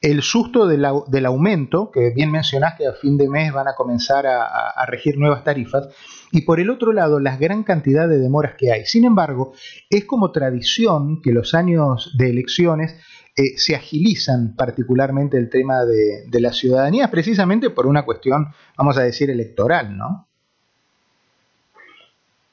el 0.00 0.22
susto 0.22 0.66
del, 0.66 0.84
aumento, 1.26 1.90
que 1.90 2.10
bien 2.14 2.30
mencionás 2.30 2.74
que 2.76 2.86
a 2.86 2.92
fin 2.92 3.16
de 3.16 3.28
mes 3.28 3.52
van 3.52 3.66
a 3.66 3.74
comenzar 3.74 4.26
a, 4.26 4.84
regir 4.86 5.18
nuevas 5.18 5.42
tarifas, 5.42 5.88
y 6.30 6.42
por 6.42 6.60
el 6.60 6.70
otro 6.70 6.92
lado, 6.92 7.18
la 7.18 7.36
gran 7.36 7.64
cantidad 7.64 8.08
de 8.08 8.18
demoras 8.18 8.54
que 8.56 8.70
hay. 8.72 8.84
Sin 8.84 9.04
embargo, 9.04 9.52
es 9.90 10.04
como 10.04 10.30
tradición 10.30 11.20
que 11.22 11.32
los 11.32 11.54
años 11.54 12.14
de 12.16 12.30
elecciones 12.30 13.00
eh, 13.36 13.56
se 13.56 13.74
agilizan 13.74 14.54
particularmente 14.56 15.36
el 15.36 15.50
tema 15.50 15.84
de, 15.84 16.40
la 16.40 16.52
ciudadanía, 16.52 17.10
precisamente 17.10 17.70
por 17.70 17.86
una 17.86 18.04
cuestión, 18.04 18.48
vamos 18.76 18.98
a 18.98 19.02
decir, 19.02 19.30
electoral, 19.30 19.96
¿no? 19.96 20.26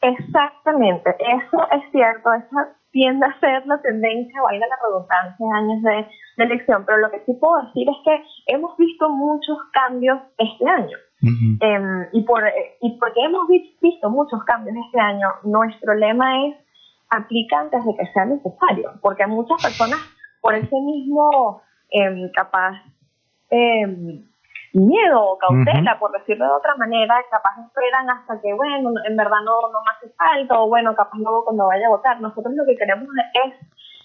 Exactamente, 0.01 1.09
eso 1.19 1.57
es 1.71 1.91
cierto, 1.91 2.33
esa 2.33 2.75
tiende 2.95 3.25
a 3.25 3.39
ser 3.41 3.67
la 3.67 3.77
tendencia, 3.81 4.41
valga 4.41 4.65
la 4.67 4.77
redundancia, 4.87 5.45
años 5.53 5.83
de, 5.83 6.43
elección, 6.45 6.85
pero 6.85 6.99
lo 6.99 7.11
que 7.11 7.19
sí 7.25 7.33
puedo 7.33 7.61
decir 7.65 7.87
es 7.89 7.95
que 8.05 8.53
hemos 8.53 8.75
visto 8.77 9.09
muchos 9.09 9.57
cambios 9.73 10.17
este 10.37 10.65
año. 10.65 10.97
Em, 11.21 12.07
y, 12.13 12.23
por, 12.23 12.41
y 12.81 12.97
porque 12.97 13.19
hemos 13.21 13.47
visto 13.81 14.09
muchos 14.09 14.41
cambios 14.45 14.77
este 14.85 14.99
año, 14.99 15.27
nuestro 15.43 15.93
lema 15.93 16.45
es 16.45 16.55
aplica 17.09 17.59
antes 17.59 17.83
de 17.83 17.95
que 17.97 18.05
sea 18.13 18.25
necesario, 18.25 18.93
porque 19.01 19.27
muchas 19.27 19.61
personas 19.61 19.99
por 20.41 20.55
ese 20.55 20.75
mismo 20.79 21.61
eh, 21.91 22.31
capaz 22.33 22.75
eh, 23.49 24.23
miedo 24.75 25.21
o 25.21 25.37
cautela, 25.37 25.97
por 25.97 26.11
decirlo 26.11 26.45
de 26.45 26.51
otra 26.51 26.75
manera, 26.75 27.15
capaz 27.31 27.57
esperan 27.65 28.09
hasta 28.09 28.41
que, 28.41 28.53
bueno, 28.53 28.91
en 29.05 29.15
verdad 29.15 29.39
no, 29.43 29.71
no 29.71 29.79
me 29.81 29.91
hace 29.95 30.13
falta, 30.15 30.59
o 30.59 30.67
bueno, 30.67 30.93
capaz 30.95 31.17
luego 31.17 31.45
cuando 31.45 31.67
vaya 31.67 31.87
a 31.87 31.91
votar. 31.91 32.19
Nosotros 32.19 32.53
lo 32.55 32.65
que 32.65 32.75
queremos 32.75 33.07
es 33.45 33.53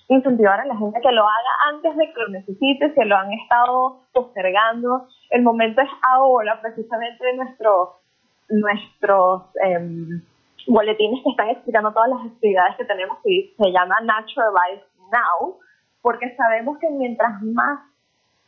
incentivar 0.09 0.61
a 0.61 0.67
la 0.67 0.77
gente 0.77 1.01
que 1.01 1.13
lo 1.13 1.23
haga 1.23 1.53
antes 1.71 1.97
de 1.97 2.13
que 2.13 2.21
lo 2.21 2.29
necesite, 2.29 2.95
si 2.95 3.05
lo 3.05 3.17
han 3.17 3.33
estado 3.33 4.01
postergando. 4.13 5.09
El 5.31 5.43
momento 5.43 5.83
es 5.83 5.91
ahora, 6.03 6.61
precisamente 6.61 7.25
nuestro, 7.37 7.97
nuestros 8.49 9.43
em, 9.63 10.23
boletines 10.69 11.23
que 11.25 11.31
están 11.31 11.51
explicando 11.51 11.93
todas 11.93 12.11
las 12.11 12.27
actividades 12.27 12.77
que 12.77 12.85
tenemos, 12.85 13.19
y 13.25 13.55
se 13.59 13.73
llama 13.73 13.97
Naturalize 14.03 14.87
Now, 15.11 15.59
porque 16.01 16.35
sabemos 16.37 16.79
que 16.79 16.91
mientras 16.91 17.43
más 17.43 17.90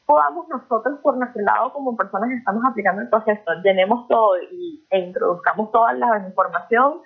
podamos 0.06 0.48
nosotros 0.48 0.98
por 1.02 1.16
nuestro 1.16 1.42
lado 1.42 1.72
como 1.72 1.96
personas 1.96 2.28
que 2.28 2.36
estamos 2.36 2.62
aplicando 2.64 3.02
el 3.02 3.08
proceso, 3.08 3.42
llenemos 3.62 4.08
todo 4.08 4.36
y, 4.50 4.84
e 4.90 4.98
introduzcamos 4.98 5.70
toda 5.70 5.92
la 5.94 6.18
información 6.26 7.00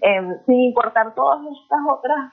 em, 0.00 0.38
sin 0.46 0.62
importar 0.62 1.14
todas 1.14 1.40
estas 1.40 1.80
otras 1.88 2.32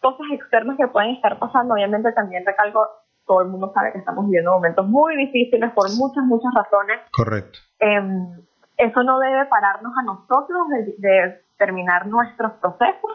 cosas 0.00 0.26
externas 0.32 0.76
que 0.76 0.88
pueden 0.88 1.10
estar 1.10 1.38
pasando. 1.38 1.74
Obviamente 1.74 2.12
también 2.12 2.44
recalco, 2.44 2.86
todo 3.26 3.42
el 3.42 3.48
mundo 3.48 3.72
sabe 3.74 3.92
que 3.92 3.98
estamos 3.98 4.26
viviendo 4.26 4.52
momentos 4.52 4.86
muy 4.86 5.16
difíciles 5.16 5.72
por 5.72 5.90
muchas, 5.96 6.24
muchas 6.24 6.52
razones. 6.54 7.00
Correcto. 7.16 7.58
Em, 7.78 8.44
eso 8.76 9.02
no 9.02 9.18
debe 9.18 9.46
pararnos 9.46 9.92
a 9.96 10.02
nosotros 10.02 10.68
de, 10.98 11.40
terminar 11.56 12.06
nuestros 12.08 12.52
procesos 12.54 13.12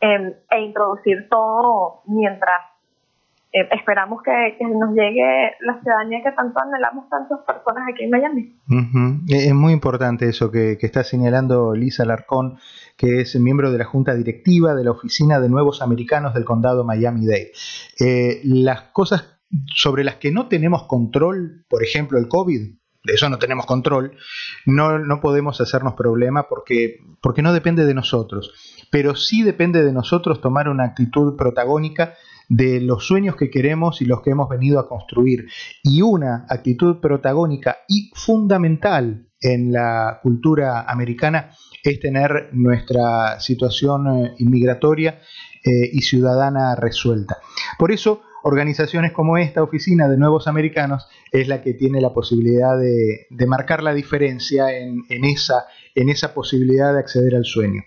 em, 0.00 0.34
e 0.50 0.60
introducir 0.60 1.28
todo 1.30 2.02
mientras 2.06 2.69
eh, 3.52 3.68
esperamos 3.72 4.22
que, 4.22 4.30
nos 4.64 4.94
llegue 4.94 5.52
la 5.60 5.80
ciudadanía 5.82 6.20
que 6.22 6.30
tanto 6.32 6.60
anhelamos 6.60 7.08
tantas 7.08 7.40
personas 7.44 7.88
aquí 7.92 8.04
en 8.04 8.10
Miami. 8.10 8.56
Es 9.28 9.54
muy 9.54 9.72
importante 9.72 10.28
eso 10.28 10.52
que, 10.52 10.78
está 10.80 11.02
señalando 11.02 11.74
Lisa 11.74 12.04
Larcón, 12.04 12.58
que 12.96 13.20
es 13.20 13.34
miembro 13.40 13.72
de 13.72 13.78
la 13.78 13.84
Junta 13.84 14.14
Directiva 14.14 14.74
de 14.74 14.84
la 14.84 14.92
Oficina 14.92 15.40
de 15.40 15.48
Nuevos 15.48 15.82
Americanos 15.82 16.32
del 16.34 16.44
Condado 16.44 16.84
Miami-Dade. 16.84 17.52
Eh, 17.98 18.40
las 18.44 18.82
cosas 18.92 19.40
sobre 19.74 20.04
las 20.04 20.16
que 20.16 20.30
no 20.30 20.46
tenemos 20.46 20.84
control, 20.84 21.64
por 21.68 21.82
ejemplo 21.82 22.18
el 22.18 22.28
COVID, 22.28 22.74
de 23.02 23.14
eso 23.14 23.28
no 23.30 23.38
tenemos 23.38 23.66
control, 23.66 24.12
no, 24.66 24.98
no 24.98 25.20
podemos 25.20 25.60
hacernos 25.60 25.94
problema 25.94 26.48
porque, 26.48 26.98
porque 27.20 27.42
no 27.42 27.52
depende 27.52 27.84
de 27.84 27.94
nosotros. 27.94 28.52
Pero 28.90 29.16
sí 29.16 29.42
depende 29.42 29.82
de 29.82 29.92
nosotros 29.92 30.40
tomar 30.40 30.68
una 30.68 30.84
actitud 30.84 31.36
protagónica 31.36 32.14
de 32.50 32.80
los 32.80 33.06
sueños 33.06 33.36
que 33.36 33.48
queremos 33.48 34.02
y 34.02 34.04
los 34.04 34.22
que 34.22 34.30
hemos 34.30 34.48
venido 34.48 34.80
a 34.80 34.88
construir. 34.88 35.46
Y 35.84 36.02
una 36.02 36.46
actitud 36.48 37.00
protagónica 37.00 37.78
y 37.88 38.10
fundamental 38.14 39.28
en 39.40 39.72
la 39.72 40.18
cultura 40.20 40.82
americana 40.82 41.52
es 41.82 42.00
tener 42.00 42.50
nuestra 42.52 43.40
situación 43.40 44.08
eh, 44.08 44.34
inmigratoria 44.38 45.20
eh, 45.64 45.90
y 45.92 46.02
ciudadana 46.02 46.74
resuelta. 46.74 47.38
Por 47.78 47.92
eso, 47.92 48.22
organizaciones 48.42 49.12
como 49.12 49.36
esta 49.38 49.62
oficina 49.62 50.08
de 50.08 50.16
Nuevos 50.16 50.46
Americanos 50.46 51.06
es 51.32 51.48
la 51.48 51.62
que 51.62 51.74
tiene 51.74 52.00
la 52.00 52.12
posibilidad 52.12 52.78
de, 52.78 53.26
marcar 53.46 53.82
la 53.82 53.94
diferencia 53.94 54.76
en, 54.76 55.24
esa, 55.24 55.66
en 55.94 56.08
esa 56.08 56.34
posibilidad 56.34 56.92
de 56.92 57.00
acceder 57.00 57.34
al 57.34 57.44
sueño. 57.44 57.82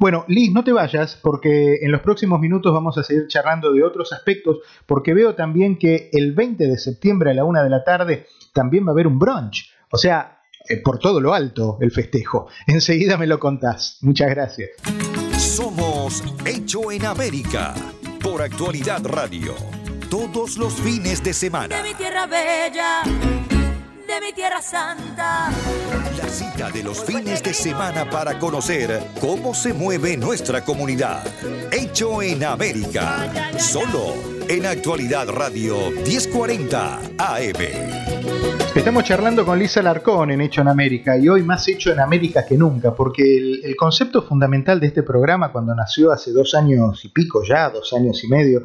Bueno, 0.00 0.24
Liz, 0.28 0.52
no 0.52 0.64
te 0.64 0.72
vayas 0.72 1.18
porque 1.22 1.78
en 1.82 1.90
los 1.90 2.02
próximos 2.02 2.40
minutos 2.40 2.72
vamos 2.72 2.96
a 2.98 3.02
seguir 3.02 3.26
charlando 3.26 3.72
de 3.72 3.82
otros 3.82 4.12
aspectos 4.12 4.58
porque 4.86 5.14
veo 5.14 5.34
también 5.34 5.78
que 5.78 6.10
el 6.12 6.34
20 6.34 6.66
de 6.66 6.78
septiembre 6.78 7.30
a 7.30 7.34
la 7.34 7.44
una 7.44 7.62
de 7.62 7.70
la 7.70 7.84
tarde 7.84 8.26
también 8.52 8.86
va 8.86 8.90
a 8.90 8.92
haber 8.92 9.06
un 9.06 9.18
brunch. 9.18 9.72
O 9.90 9.96
sea, 9.96 10.40
eh, 10.68 10.76
por 10.82 10.98
todo 10.98 11.20
lo 11.20 11.34
alto 11.34 11.78
el 11.80 11.90
festejo. 11.90 12.48
Enseguida 12.66 13.16
me 13.16 13.26
lo 13.26 13.38
contás. 13.38 13.98
Muchas 14.02 14.28
gracias. 14.30 14.70
Somos 15.38 16.22
Hecho 16.44 16.92
en 16.92 17.06
América 17.06 17.74
por 18.22 18.42
Actualidad 18.42 19.04
Radio 19.06 19.77
todos 20.32 20.56
los 20.58 20.74
fines 20.74 21.22
de 21.22 21.32
semana. 21.32 21.76
De 21.76 21.82
mi 21.82 21.94
tierra 21.94 22.26
bella, 22.26 23.02
de 23.04 24.20
mi 24.20 24.32
tierra 24.32 24.60
santa. 24.60 25.50
La 26.16 26.28
cita 26.28 26.70
de 26.70 26.82
los 26.82 27.04
fines 27.04 27.42
de 27.42 27.54
semana 27.54 28.08
para 28.08 28.38
conocer 28.38 29.02
cómo 29.20 29.54
se 29.54 29.72
mueve 29.72 30.16
nuestra 30.16 30.64
comunidad. 30.64 31.24
Hecho 31.72 32.22
en 32.22 32.44
América. 32.44 33.30
Solo 33.58 34.14
en 34.48 34.66
Actualidad 34.66 35.28
Radio 35.28 35.90
1040 35.90 37.00
AM. 37.18 38.37
Estamos 38.74 39.04
charlando 39.04 39.44
con 39.44 39.58
Lisa 39.58 39.82
Larcón 39.82 40.30
en 40.30 40.40
Hecho 40.40 40.60
en 40.60 40.68
América 40.68 41.16
y 41.18 41.28
hoy 41.28 41.42
más 41.42 41.66
Hecho 41.66 41.90
en 41.90 42.00
América 42.00 42.44
que 42.46 42.56
nunca, 42.56 42.94
porque 42.94 43.60
el, 43.64 43.76
concepto 43.76 44.22
fundamental 44.22 44.78
de 44.78 44.88
este 44.88 45.02
programa 45.02 45.50
cuando 45.50 45.74
nació 45.74 46.12
hace 46.12 46.32
dos 46.32 46.54
años 46.54 47.04
y 47.04 47.08
pico 47.08 47.42
ya, 47.42 47.70
dos 47.70 47.92
años 47.92 48.22
y 48.22 48.28
medio, 48.28 48.64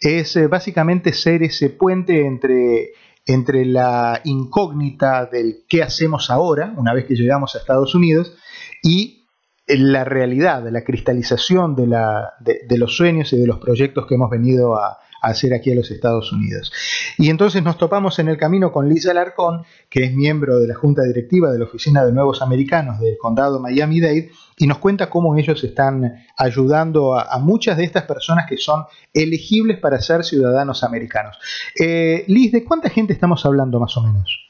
es 0.00 0.36
eh, 0.36 0.48
básicamente 0.48 1.12
ser 1.12 1.42
ese 1.42 1.70
puente 1.70 2.26
entre, 2.26 2.92
entre 3.24 3.64
la 3.64 4.20
incógnita 4.24 5.26
del 5.26 5.64
qué 5.68 5.82
hacemos 5.82 6.30
ahora, 6.30 6.74
una 6.76 6.92
vez 6.92 7.06
que 7.06 7.14
llegamos 7.14 7.54
a 7.54 7.58
Estados 7.58 7.94
Unidos, 7.94 8.34
y 8.82 9.24
la 9.66 10.04
realidad, 10.04 10.68
la 10.70 10.84
cristalización 10.84 11.74
de, 11.74 11.86
la, 11.86 12.34
de 12.40 12.78
los 12.78 12.94
sueños 12.94 13.32
y 13.32 13.38
de 13.38 13.46
los 13.46 13.58
proyectos 13.58 14.06
que 14.06 14.16
hemos 14.16 14.28
venido 14.28 14.76
a, 14.76 14.98
hacer 15.24 15.54
aquí 15.54 15.72
a 15.72 15.74
los 15.74 15.90
Estados 15.90 16.32
Unidos. 16.32 16.72
Y 17.18 17.30
entonces 17.30 17.62
nos 17.62 17.78
topamos 17.78 18.18
en 18.18 18.28
el 18.28 18.36
camino 18.36 18.72
con 18.72 18.88
Lisa 18.88 19.10
Alarcón, 19.10 19.64
que 19.88 20.04
es 20.04 20.12
miembro 20.12 20.58
de 20.58 20.68
la 20.68 20.74
Junta 20.74 21.02
Directiva 21.02 21.50
de 21.50 21.58
la 21.58 21.64
Oficina 21.64 22.04
de 22.04 22.12
Nuevos 22.12 22.42
Americanos 22.42 23.00
del 23.00 23.16
Condado 23.18 23.60
Miami-Dade, 23.60 24.30
y 24.56 24.66
nos 24.66 24.78
cuenta 24.78 25.10
cómo 25.10 25.36
ellos 25.36 25.62
están 25.64 26.24
ayudando 26.36 27.18
a, 27.18 27.38
muchas 27.38 27.76
de 27.76 27.84
estas 27.84 28.04
personas 28.04 28.46
que 28.48 28.56
son 28.56 28.84
elegibles 29.12 29.78
para 29.78 29.98
ser 30.00 30.24
ciudadanos 30.24 30.84
americanos. 30.84 31.38
Eh, 31.78 32.24
Liz, 32.28 32.52
¿de 32.52 32.64
cuánta 32.64 32.88
gente 32.88 33.12
estamos 33.12 33.44
hablando 33.44 33.80
más 33.80 33.96
o 33.96 34.02
menos? 34.02 34.40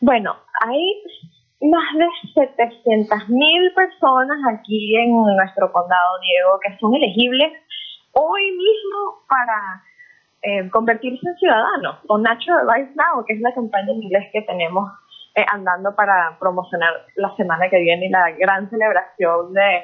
Bueno, 0.00 0.36
hay 0.60 1.02
más 1.60 1.84
de 1.96 2.06
700 2.56 3.28
mil 3.28 3.72
personas 3.74 4.38
aquí 4.54 4.96
en 4.96 5.12
nuestro 5.12 5.72
condado, 5.72 6.20
Diego, 6.22 6.60
que 6.64 6.78
son 6.78 6.94
elegibles 6.94 7.52
hoy 8.12 8.50
mismo 8.52 9.22
para 9.28 9.82
eh, 10.42 10.68
convertirse 10.70 11.28
en 11.28 11.36
ciudadano, 11.36 11.98
o 12.06 12.18
Natural 12.18 12.66
Life 12.66 12.92
Now, 12.94 13.24
que 13.24 13.34
es 13.34 13.40
la 13.40 13.52
campaña 13.54 13.92
en 13.92 14.02
inglés 14.02 14.28
que 14.32 14.42
tenemos 14.42 14.90
eh, 15.34 15.44
andando 15.52 15.94
para 15.94 16.36
promocionar 16.38 16.92
la 17.16 17.34
semana 17.36 17.68
que 17.68 17.80
viene 17.80 18.06
y 18.06 18.10
la 18.10 18.30
gran 18.32 18.68
celebración 18.70 19.52
de, 19.52 19.82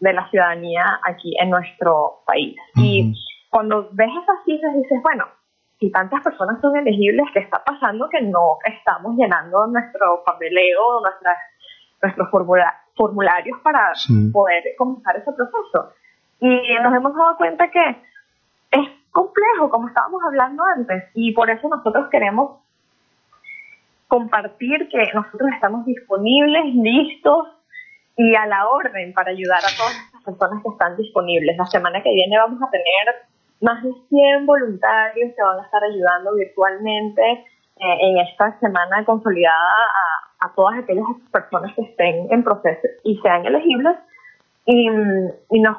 de 0.00 0.12
la 0.12 0.28
ciudadanía 0.30 1.00
aquí 1.04 1.34
en 1.40 1.50
nuestro 1.50 2.22
país. 2.26 2.56
Y 2.76 3.14
cuando 3.50 3.88
ves 3.92 4.10
esas 4.22 4.44
cifras 4.44 4.74
dices, 4.74 5.00
bueno, 5.02 5.26
si 5.78 5.90
tantas 5.90 6.22
personas 6.22 6.60
son 6.60 6.76
elegibles, 6.76 7.26
¿qué 7.32 7.40
está 7.40 7.62
pasando 7.64 8.08
que 8.08 8.20
no 8.22 8.58
estamos 8.64 9.16
llenando 9.16 9.66
nuestro 9.66 10.22
papeleo, 10.24 11.00
nuestras, 11.00 11.38
nuestros 12.02 12.28
formularios 12.96 13.58
para 13.62 13.92
poder 14.32 14.62
comenzar 14.76 15.16
ese 15.16 15.32
proceso? 15.32 15.92
Y 16.40 16.74
nos 16.82 16.94
hemos 16.94 17.14
dado 17.14 17.36
cuenta 17.36 17.70
que 17.70 18.02
es 18.70 18.88
complejo, 19.10 19.70
como 19.70 19.88
estábamos 19.88 20.22
hablando 20.26 20.62
antes, 20.76 21.04
y 21.14 21.32
por 21.32 21.48
eso 21.48 21.68
nosotros 21.68 22.08
queremos 22.10 22.58
compartir 24.08 24.88
que 24.88 25.10
nosotros 25.14 25.50
estamos 25.54 25.84
disponibles, 25.86 26.74
listos 26.74 27.48
y 28.16 28.34
a 28.34 28.46
la 28.46 28.68
orden 28.68 29.12
para 29.12 29.30
ayudar 29.30 29.58
a 29.58 29.76
todas 29.76 29.94
estas 30.06 30.22
personas 30.22 30.62
que 30.62 30.68
están 30.68 30.96
disponibles. 30.96 31.56
La 31.56 31.66
semana 31.66 32.02
que 32.02 32.12
viene 32.12 32.38
vamos 32.38 32.60
a 32.62 32.70
tener 32.70 33.26
más 33.60 33.82
de 33.82 33.92
100 34.08 34.46
voluntarios 34.46 35.32
que 35.34 35.42
van 35.42 35.58
a 35.58 35.64
estar 35.64 35.82
ayudando 35.82 36.34
virtualmente 36.34 37.22
eh, 37.32 37.96
en 38.02 38.18
esta 38.18 38.58
semana 38.60 39.04
consolidada 39.04 39.56
a, 39.58 40.46
a, 40.46 40.54
todas 40.54 40.78
aquellas 40.78 41.06
personas 41.32 41.74
que 41.74 41.82
estén 41.82 42.28
en 42.30 42.44
proceso 42.44 42.86
y 43.02 43.18
sean 43.18 43.44
elegibles. 43.46 43.96
Y, 44.66 44.88
y 45.50 45.60
nos 45.60 45.78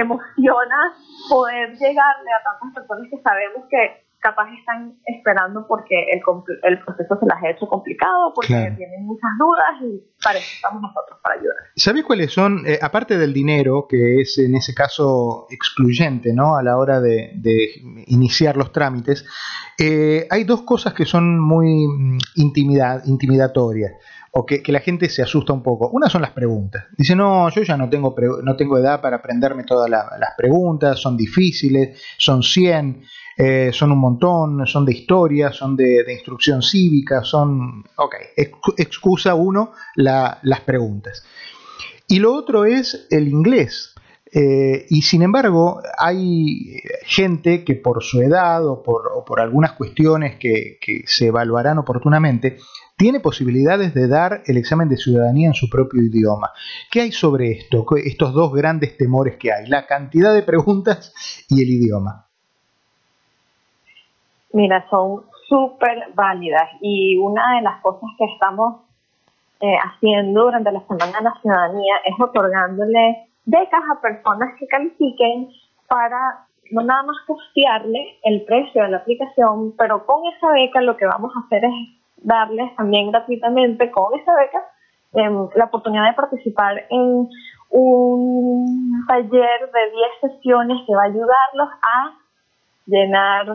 emociona 0.00 0.94
poder 1.28 1.70
llegarle 1.72 2.30
a 2.32 2.42
tantas 2.44 2.74
personas 2.74 3.08
que 3.10 3.22
sabemos 3.22 3.64
que 3.70 4.08
capaz 4.20 4.48
están 4.58 4.94
esperando 5.06 5.66
porque 5.66 5.94
el, 6.12 6.20
el 6.64 6.84
proceso 6.84 7.18
se 7.20 7.26
las 7.26 7.42
ha 7.42 7.50
hecho 7.50 7.66
complicado, 7.66 8.32
porque 8.34 8.48
tienen 8.76 9.06
muchas 9.06 9.30
dudas 9.38 9.82
y 9.82 10.02
para 10.22 10.38
eso 10.38 10.48
estamos 10.56 10.82
nosotros, 10.82 11.18
para 11.22 11.36
ayudar. 11.36 11.56
¿Sabes 11.76 12.04
cuáles 12.04 12.32
son, 12.32 12.66
eh, 12.66 12.78
aparte 12.82 13.16
del 13.16 13.32
dinero, 13.32 13.86
que 13.88 14.20
es 14.20 14.38
en 14.38 14.56
ese 14.56 14.74
caso 14.74 15.46
excluyente 15.50 16.32
¿no? 16.32 16.56
a 16.56 16.62
la 16.62 16.76
hora 16.78 17.00
de, 17.00 17.30
iniciar 18.06 18.56
los 18.56 18.72
trámites, 18.72 19.24
eh, 19.78 20.26
hay 20.30 20.44
dos 20.44 20.62
cosas 20.62 20.94
que 20.94 21.04
son 21.04 21.38
muy 21.38 21.86
mm, 21.86 22.18
intimidad, 22.36 23.04
intimidatorias 23.04 23.92
o 24.32 24.44
que, 24.44 24.62
la 24.68 24.80
gente 24.80 25.08
se 25.08 25.22
asusta 25.22 25.52
un 25.52 25.62
poco. 25.62 25.88
Una 25.90 26.08
son 26.08 26.22
las 26.22 26.32
preguntas. 26.32 26.84
Dice, 26.96 27.16
no, 27.16 27.48
yo 27.50 27.62
ya 27.62 27.76
no 27.76 27.88
tengo, 27.88 28.14
no 28.42 28.56
tengo 28.56 28.78
edad 28.78 29.00
para 29.00 29.16
aprenderme 29.16 29.64
todas 29.64 29.90
las 29.90 30.30
preguntas, 30.36 31.00
son 31.00 31.16
difíciles, 31.16 32.00
son 32.18 32.42
100, 32.42 33.02
eh, 33.36 33.70
son 33.72 33.92
un 33.92 33.98
montón, 33.98 34.66
son 34.66 34.84
de 34.84 34.92
historia, 34.92 35.52
son 35.52 35.76
de, 35.76 36.04
instrucción 36.12 36.62
cívica, 36.62 37.22
son... 37.22 37.84
Ok, 37.96 38.16
excusa 38.76 39.34
uno 39.34 39.72
las 39.94 40.60
preguntas. 40.64 41.24
Y 42.06 42.18
lo 42.18 42.34
otro 42.34 42.64
es 42.64 43.06
el 43.10 43.28
inglés. 43.28 43.94
Eh, 44.30 44.86
y 44.90 45.02
sin 45.02 45.22
embargo, 45.22 45.80
hay 45.98 46.82
gente 47.04 47.64
que 47.64 47.74
por 47.76 48.02
su 48.02 48.20
edad 48.20 48.66
o 48.66 48.82
por, 48.82 49.40
algunas 49.40 49.72
cuestiones 49.72 50.36
que, 50.36 50.78
que, 50.80 51.04
se 51.06 51.28
evaluarán 51.28 51.78
oportunamente, 51.78 52.58
tiene 52.98 53.20
posibilidades 53.20 53.94
de 53.94 54.08
dar 54.08 54.42
el 54.46 54.56
examen 54.56 54.88
de 54.88 54.96
ciudadanía 54.96 55.46
en 55.46 55.54
su 55.54 55.70
propio 55.70 56.02
idioma. 56.02 56.50
¿Qué 56.90 57.00
hay 57.02 57.12
sobre 57.12 57.52
esto? 57.52 57.86
Estos 57.96 58.34
dos 58.34 58.52
grandes 58.52 58.98
temores 58.98 59.36
que 59.36 59.52
hay, 59.52 59.66
la 59.68 59.86
cantidad 59.86 60.34
de 60.34 60.42
preguntas 60.42 61.14
y 61.48 61.62
el 61.62 61.68
idioma. 61.68 62.26
Mira, 64.52 64.84
son 64.90 65.22
súper 65.48 66.12
válidas 66.14 66.68
y 66.80 67.16
una 67.16 67.56
de 67.56 67.62
las 67.62 67.80
cosas 67.82 68.10
que 68.18 68.24
estamos 68.24 68.82
eh, 69.60 69.76
haciendo 69.76 70.42
durante 70.42 70.72
la 70.72 70.80
Semana 70.86 71.18
de 71.18 71.24
la 71.24 71.34
Ciudadanía 71.40 71.94
es 72.04 72.14
otorgándole 72.20 73.28
becas 73.44 73.82
a 73.92 74.00
personas 74.00 74.50
que 74.58 74.66
califiquen 74.66 75.48
para 75.86 76.46
no 76.70 76.82
nada 76.82 77.02
más 77.04 77.16
costearle 77.26 78.18
el 78.24 78.44
precio 78.44 78.82
de 78.82 78.90
la 78.90 78.98
aplicación, 78.98 79.74
pero 79.78 80.04
con 80.04 80.20
esa 80.34 80.52
beca 80.52 80.80
lo 80.82 80.96
que 80.96 81.06
vamos 81.06 81.32
a 81.34 81.46
hacer 81.46 81.64
es 81.64 81.97
darles 82.22 82.74
también 82.76 83.10
gratuitamente 83.10 83.90
con 83.90 84.18
esa 84.18 84.32
beca 84.34 84.64
em, 85.14 85.48
la 85.54 85.64
oportunidad 85.64 86.08
de 86.08 86.14
participar 86.14 86.84
en 86.90 87.28
un 87.70 89.04
taller 89.06 89.70
de 89.72 89.90
10 90.22 90.32
sesiones 90.32 90.78
que 90.86 90.94
va 90.94 91.02
a 91.02 91.06
ayudarlos 91.06 91.68
a 91.82 92.14
llenar, 92.86 93.46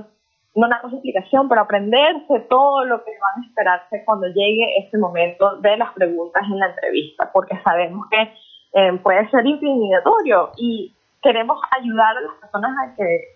no 0.55 0.67
una 0.67 0.81
explicación, 0.83 1.49
pero 1.49 1.61
aprenderse 1.61 2.39
todo 2.49 2.85
lo 2.85 3.03
que 3.03 3.11
van 3.11 3.43
a 3.43 3.47
esperarse 3.47 4.03
cuando 4.05 4.27
llegue 4.27 4.85
ese 4.85 4.97
momento 4.97 5.57
de 5.57 5.77
las 5.77 5.91
preguntas 5.93 6.43
en 6.43 6.59
la 6.59 6.67
entrevista, 6.67 7.31
porque 7.33 7.59
sabemos 7.63 8.07
que 8.09 8.33
em, 8.73 8.99
puede 8.99 9.29
ser 9.29 9.45
intimidatorio 9.45 10.51
y 10.57 10.93
queremos 11.23 11.59
ayudar 11.79 12.17
a 12.17 12.21
las 12.21 12.33
personas 12.39 12.71
a 12.83 12.95
que 12.95 13.32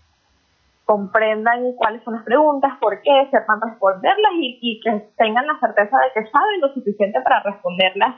comprendan 0.88 1.74
cuáles 1.74 2.02
son 2.04 2.14
las 2.14 2.24
preguntas, 2.24 2.72
por 2.80 3.02
qué, 3.02 3.28
sepan 3.30 3.60
responderlas 3.60 4.32
y, 4.40 4.80
que 4.80 5.12
tengan 5.18 5.46
la 5.46 5.60
certeza 5.60 5.98
de 6.00 6.12
que 6.14 6.32
saben 6.32 6.62
lo 6.62 6.74
suficiente 6.74 7.20
para 7.20 7.44
responderlas 7.44 8.16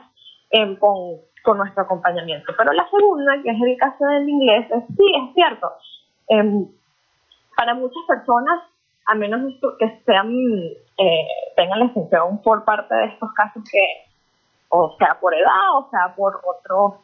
em, 0.50 0.76
con, 0.76 1.58
nuestro 1.58 1.82
acompañamiento. 1.82 2.52
Pero 2.56 2.72
la 2.72 2.88
segunda, 2.88 3.32
que 3.42 3.50
es 3.50 3.60
el 3.60 3.76
caso 3.76 4.06
del 4.06 4.28
inglés, 4.28 4.70
es, 4.70 4.84
sí, 4.86 5.04
es 5.16 5.34
cierto. 5.34 5.72
Em, 6.28 6.68
para 7.56 7.74
muchas 7.74 8.04
personas, 8.06 8.62
a 9.06 9.16
menos 9.16 9.52
que 9.80 10.02
sean, 10.06 10.30
eh, 10.30 11.26
tengan 11.56 11.80
la 11.80 11.86
extensión 11.86 12.40
por 12.40 12.64
parte 12.64 12.94
de 12.94 13.06
estos 13.06 13.32
casos 13.32 13.64
que 13.68 14.10
o 14.68 14.94
sea 14.96 15.18
por 15.20 15.34
edad, 15.34 15.74
o 15.74 15.88
sea 15.90 16.14
por 16.14 16.40
otros 16.46 17.00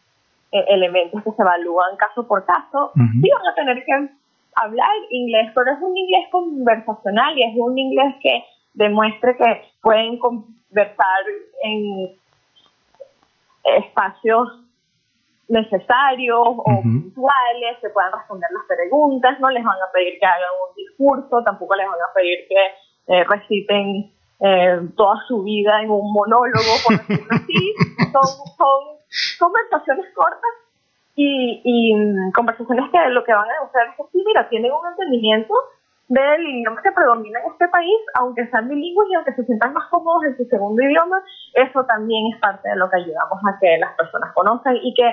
eh, 0.53 0.65
elementos 0.69 1.25
que 1.25 1.33
se 1.33 1.43
evalúan 1.43 1.97
caso 1.97 2.25
por 2.25 2.45
caso, 2.45 2.93
sí 2.95 3.29
van 3.29 3.53
a 3.53 3.55
tener 3.57 3.85
que 3.85 4.11
hablar 4.57 4.91
inglés, 5.11 5.53
pero 5.55 5.73
es 5.73 5.79
un 5.81 5.97
inglés 5.97 6.29
conversacional 6.31 7.39
y 7.39 7.45
es 7.45 7.55
un 7.57 7.79
inglés 7.79 8.15
que 8.23 8.45
demuestre 8.75 9.37
que 9.37 9.63
pueden 9.83 10.19
conversar 10.19 11.25
en 11.63 12.17
espacios 13.65 14.49
necesarios 15.49 16.41
o 16.41 16.83
puntuales, 16.83 17.79
se 17.81 17.91
puedan 17.91 18.13
responder 18.13 18.49
las 18.53 18.65
preguntas, 18.67 19.39
no 19.41 19.51
les 19.51 19.63
van 19.63 19.77
a 19.77 19.93
pedir 19.93 20.19
que 20.19 20.27
hagan 20.27 20.55
un 20.69 20.75
discurso, 20.75 21.43
tampoco 21.45 21.77
les 21.77 21.87
van 21.87 22.01
a 22.01 22.13
pedir 22.15 22.39
que 22.49 23.15
eh, 23.15 23.25
reciten 23.25 24.13
eh, 24.41 24.81
toda 24.97 25.17
su 25.29 25.43
vida 25.43 25.83
en 25.83 25.91
un 25.91 26.13
monólogo, 26.13 26.73
por 26.85 26.99
decirlo 26.99 27.29
así. 27.31 27.75
Son, 28.13 28.27
son 28.57 28.83
conversaciones 29.39 30.07
cortas 30.15 30.66
y, 31.17 31.63
y 31.65 31.95
mm, 31.95 32.33
conversaciones 32.33 32.91
que 32.93 32.99
lo 33.09 33.25
que 33.25 33.33
van 33.33 33.49
a 33.49 33.55
demostrar 33.55 33.89
es 33.89 33.97
que 33.97 34.05
sí, 34.13 34.23
mira, 34.25 34.49
tienen 34.49 34.71
un 34.71 34.87
entendimiento 34.87 35.55
del 36.09 36.47
idioma 36.47 36.83
que 36.83 36.93
predomina 36.93 37.41
en 37.41 37.51
este 37.51 37.67
país, 37.69 37.99
aunque 38.15 38.47
sean 38.49 38.69
bilingües 38.69 39.09
y 39.11 39.15
aunque 39.15 39.33
se 39.33 39.45
sientan 39.45 39.73
más 39.73 39.89
cómodos 39.89 40.25
en 40.25 40.37
su 40.37 40.45
segundo 40.45 40.81
idioma, 40.83 41.21
eso 41.55 41.85
también 41.85 42.33
es 42.33 42.41
parte 42.41 42.69
de 42.69 42.77
lo 42.77 42.89
que 42.89 42.99
ayudamos 42.99 43.41
a 43.45 43.59
que 43.59 43.79
las 43.79 43.97
personas 43.97 44.33
conozcan 44.35 44.77
y 44.77 44.95
que, 44.95 45.09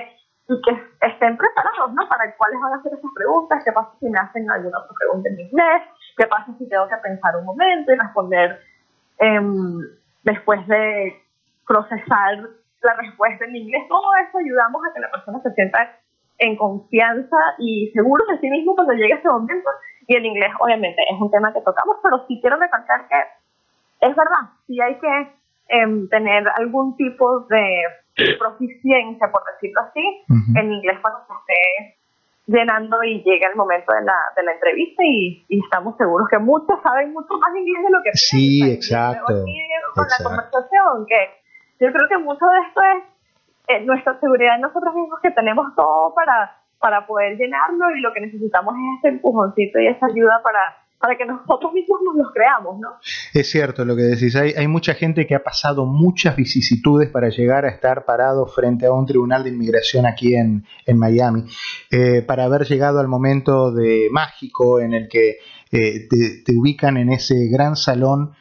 y 0.48 0.60
que 0.60 0.70
estén 1.08 1.36
preparados, 1.36 1.92
¿no? 1.94 2.08
Para 2.08 2.32
cuáles 2.36 2.60
van 2.60 2.74
a 2.74 2.82
ser 2.82 2.92
esas 2.92 3.10
preguntas, 3.14 3.64
qué 3.64 3.72
pasa 3.72 3.90
si 3.98 4.08
me 4.08 4.18
hacen 4.18 4.48
alguna 4.48 4.78
otra 4.78 4.94
pregunta 4.96 5.28
en 5.30 5.40
inglés, 5.40 5.82
qué 6.16 6.26
pasa 6.26 6.52
si 6.58 6.68
tengo 6.68 6.86
que 6.86 6.96
pensar 6.98 7.36
un 7.36 7.46
momento 7.46 7.92
y 7.92 7.96
responder 7.96 8.60
em, 9.18 9.80
después 10.22 10.64
de 10.68 11.16
procesar 11.66 12.38
la 12.84 12.94
respuesta 12.94 13.44
en 13.44 13.56
inglés. 13.56 13.82
Todo 13.88 14.04
eso 14.22 14.38
ayudamos 14.38 14.82
a 14.84 14.94
que 14.94 15.00
la 15.00 15.10
persona 15.10 15.40
se 15.42 15.52
sienta 15.52 15.98
en 16.38 16.56
confianza 16.56 17.36
y 17.58 17.90
seguro 17.92 18.24
de 18.26 18.38
sí 18.40 18.48
mismo 18.50 18.74
cuando 18.74 18.92
llegue 18.92 19.14
ese 19.14 19.28
momento 19.28 19.70
y 20.06 20.16
el 20.16 20.26
inglés, 20.26 20.50
obviamente, 20.60 21.02
es 21.02 21.20
un 21.20 21.30
tema 21.30 21.52
que 21.52 21.60
tocamos, 21.60 21.96
pero 22.02 22.26
sí 22.28 22.38
quiero 22.40 22.56
recalcar 22.56 23.08
que 23.08 24.06
es 24.06 24.14
verdad, 24.14 24.52
sí 24.66 24.80
hay 24.80 24.98
que 24.98 25.32
em, 25.68 26.08
tener 26.08 26.46
algún 26.56 26.96
tipo 26.96 27.40
de 27.48 27.82
proficiencia, 28.38 29.30
por 29.32 29.42
decirlo 29.54 29.80
así, 29.80 30.24
en 30.56 30.72
inglés 30.72 30.98
cuando 31.00 31.20
se 31.26 31.32
esté 31.32 31.96
llenando 32.46 33.02
y 33.02 33.22
llega 33.22 33.48
el 33.48 33.56
momento 33.56 33.94
de 33.94 34.04
la, 34.04 34.16
de 34.36 34.42
la 34.42 34.52
entrevista 34.52 35.02
y, 35.04 35.46
estamos 35.48 35.96
seguros 35.96 36.28
que 36.30 36.38
muchos 36.38 36.78
saben 36.82 37.12
mucho 37.12 37.38
más 37.38 37.56
inglés 37.56 37.84
de 37.84 37.90
lo 37.90 38.02
que 38.02 38.10
sí, 38.12 38.70
exacto, 38.70 39.24
con 39.94 40.06
la 40.06 40.24
conversación, 40.24 41.06
que 41.08 41.43
yo 41.80 41.92
creo 41.92 42.08
que 42.08 42.18
mucho 42.18 42.44
de 42.46 42.68
esto 42.68 42.80
es 42.82 43.04
eh, 43.68 43.84
nuestra 43.84 44.18
seguridad 44.20 44.56
en 44.56 44.62
nosotros 44.62 44.94
mismos 44.94 45.20
que 45.22 45.30
tenemos 45.30 45.74
todo 45.74 46.14
para 46.14 46.64
para 46.84 47.06
poder 47.06 47.38
llenarlo 47.38 47.96
y 47.96 48.00
lo 48.02 48.12
que 48.12 48.20
necesitamos 48.20 48.74
es 48.74 48.98
ese 48.98 49.14
empujoncito 49.14 49.78
y 49.80 49.86
esa 49.86 50.04
ayuda 50.04 50.42
para, 50.44 50.60
para 50.98 51.16
que 51.16 51.24
nosotros 51.24 51.72
mismos 51.72 52.00
nos 52.04 52.14
los 52.14 52.30
creamos, 52.30 52.78
¿no? 52.78 52.90
Es 53.32 53.50
cierto 53.50 53.86
lo 53.86 53.96
que 53.96 54.02
decís, 54.02 54.36
hay, 54.36 54.52
hay 54.52 54.68
mucha 54.68 54.92
gente 54.92 55.26
que 55.26 55.34
ha 55.34 55.42
pasado 55.42 55.86
muchas 55.86 56.36
vicisitudes 56.36 57.08
para 57.08 57.30
llegar 57.30 57.64
a 57.64 57.70
estar 57.70 58.04
parado 58.04 58.46
frente 58.46 58.84
a 58.84 58.92
un 58.92 59.06
tribunal 59.06 59.44
de 59.44 59.48
inmigración 59.48 60.04
aquí 60.04 60.34
en, 60.34 60.66
en 60.84 60.98
Miami, 60.98 61.44
eh, 61.90 62.20
para 62.20 62.44
haber 62.44 62.66
llegado 62.66 63.00
al 63.00 63.08
momento 63.08 63.72
de 63.72 64.08
mágico 64.10 64.78
en 64.78 64.92
el 64.92 65.08
que 65.08 65.38
eh, 65.72 66.06
te, 66.06 66.42
te 66.44 66.54
ubican 66.54 66.98
en 66.98 67.08
ese 67.12 67.48
gran 67.50 67.76
salón 67.76 68.34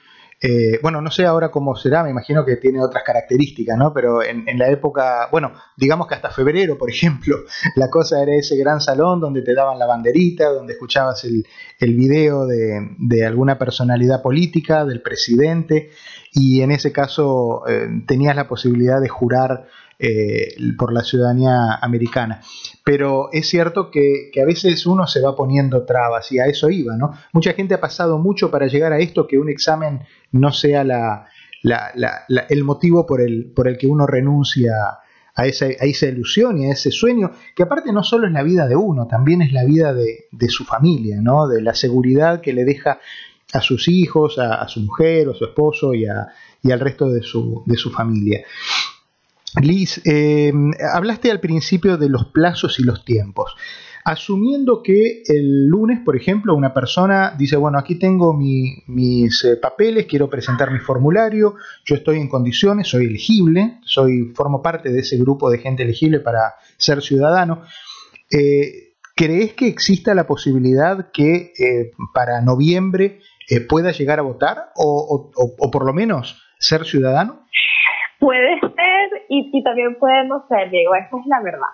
eh, 0.45 0.77
bueno, 0.81 0.99
no 1.01 1.09
sé 1.09 1.25
ahora 1.25 1.49
cómo 1.51 1.73
será, 1.73 2.03
me 2.03 2.09
imagino 2.09 2.43
que 2.43 2.57
tiene 2.57 2.83
otras 2.83 3.01
características, 3.05 3.77
¿no? 3.77 3.93
Pero 3.93 4.21
en, 4.21 4.43
la 4.59 4.67
época, 4.67 5.29
bueno, 5.31 5.53
digamos 5.77 6.05
que 6.05 6.15
hasta 6.15 6.31
febrero, 6.31 6.77
por 6.77 6.89
ejemplo, 6.91 7.37
la 7.77 7.89
cosa 7.89 8.21
era 8.21 8.35
ese 8.35 8.57
gran 8.57 8.81
salón 8.81 9.21
donde 9.21 9.41
te 9.41 9.53
daban 9.53 9.79
la 9.79 9.85
banderita, 9.85 10.49
donde 10.49 10.73
escuchabas 10.73 11.23
el, 11.23 11.47
el 11.79 11.95
video 11.95 12.45
de, 12.45 13.25
alguna 13.25 13.57
personalidad 13.57 14.21
política, 14.21 14.83
del 14.83 15.01
presidente, 15.01 15.91
y 16.33 16.61
en 16.61 16.71
ese 16.71 16.91
caso 16.91 17.65
eh, 17.65 17.87
tenías 18.05 18.35
la 18.35 18.49
posibilidad 18.49 18.99
de 18.99 19.07
jurar 19.07 19.67
eh, 20.05 20.57
por 20.77 20.91
la 20.91 21.01
ciudadanía 21.01 21.75
americana. 21.75 22.41
Pero 22.83 23.29
es 23.31 23.47
cierto 23.47 23.89
que, 23.89 24.31
a 24.41 24.43
veces 24.43 24.85
uno 24.85 25.07
se 25.07 25.21
va 25.21 25.33
poniendo 25.33 25.85
trabas 25.85 26.29
y 26.33 26.39
a 26.39 26.45
eso 26.45 26.69
iba, 26.69 26.97
¿no? 26.97 27.13
Mucha 27.31 27.53
gente 27.53 27.75
ha 27.75 27.79
pasado 27.79 28.17
mucho 28.17 28.51
para 28.51 28.67
llegar 28.67 28.91
a 28.91 28.99
esto, 28.99 29.27
que 29.27 29.37
un 29.37 29.47
examen 29.47 30.01
no 30.33 30.51
sea 30.51 30.83
la, 30.83 31.29
el 32.49 32.63
motivo 32.65 33.05
por 33.05 33.21
el, 33.21 33.53
que 33.79 33.87
uno 33.87 34.05
renuncia 34.05 34.73
a 35.35 35.45
esa, 35.45 35.67
a 35.67 35.85
ilusión 35.85 36.57
y 36.57 36.65
a 36.65 36.73
ese 36.73 36.91
sueño, 36.91 37.31
que 37.55 37.63
aparte 37.63 37.93
no 37.93 38.03
solo 38.03 38.27
es 38.27 38.33
la 38.33 38.43
vida 38.43 38.67
de 38.67 38.75
uno, 38.75 39.07
también 39.07 39.41
es 39.41 39.53
la 39.53 39.63
vida 39.63 39.93
de, 39.93 40.49
su 40.49 40.65
familia, 40.65 41.21
¿no? 41.21 41.47
de 41.47 41.61
la 41.61 41.75
seguridad 41.75 42.41
que 42.41 42.51
le 42.51 42.65
deja 42.65 42.99
a 43.53 43.61
sus 43.61 43.87
hijos, 43.87 44.37
a, 44.37 44.67
su 44.67 44.81
mujer 44.81 45.29
o 45.29 45.33
su 45.33 45.45
esposo 45.45 45.93
y, 45.93 46.07
al 46.07 46.79
resto 46.81 47.09
de 47.09 47.23
su 47.23 47.91
familia. 47.95 48.43
Liz, 49.61 50.01
em, 50.05 50.71
hablaste 50.93 51.29
al 51.29 51.39
principio 51.39 51.97
de 51.97 52.09
los 52.09 52.25
plazos 52.25 52.79
y 52.79 52.83
los 52.83 53.05
tiempos. 53.05 53.55
Asumiendo 54.05 54.81
que 54.83 55.21
el 55.27 55.67
lunes, 55.67 55.99
por 56.03 56.17
ejemplo, 56.17 56.55
una 56.55 56.73
persona 56.73 57.35
dice, 57.37 57.55
bueno, 57.55 57.77
aquí 57.77 57.97
tengo 57.97 58.33
mis 58.33 59.45
eh, 59.45 59.55
papeles, 59.55 60.07
quiero 60.07 60.29
presentar 60.29 60.71
mi 60.71 60.79
formulario, 60.79 61.55
yo 61.85 61.95
estoy 61.95 62.17
en 62.17 62.27
condiciones, 62.27 62.89
soy 62.89 63.05
elegible, 63.05 63.77
soy, 63.85 64.33
formo 64.35 64.61
parte 64.61 64.91
de 64.91 64.99
ese 64.99 65.17
grupo 65.17 65.49
de 65.49 65.59
gente 65.59 65.83
elegible 65.83 66.19
para 66.19 66.55
ser 66.75 67.01
ciudadano. 67.01 67.61
Eh, 68.29 68.95
¿Crees 69.15 69.53
que 69.53 69.67
exista 69.67 70.15
la 70.15 70.25
posibilidad 70.25 71.11
que 71.11 71.53
eh, 71.57 71.91
para 72.13 72.41
noviembre 72.41 73.19
pueda 73.69 73.91
llegar 73.91 74.17
a 74.17 74.23
votar 74.23 74.71
o, 74.75 75.31
o 75.35 75.71
por 75.71 75.85
lo 75.85 75.93
menos 75.93 76.41
ser 76.57 76.85
ciudadano? 76.85 77.45
Puede 78.19 78.59
ser 78.59 78.92
y, 79.51 79.63
también 79.63 79.95
puede 79.95 80.25
no 80.25 80.45
ser, 80.47 80.69
Diego, 80.69 80.95
esa 80.95 81.17
es 81.17 81.25
la 81.25 81.41
verdad. 81.41 81.73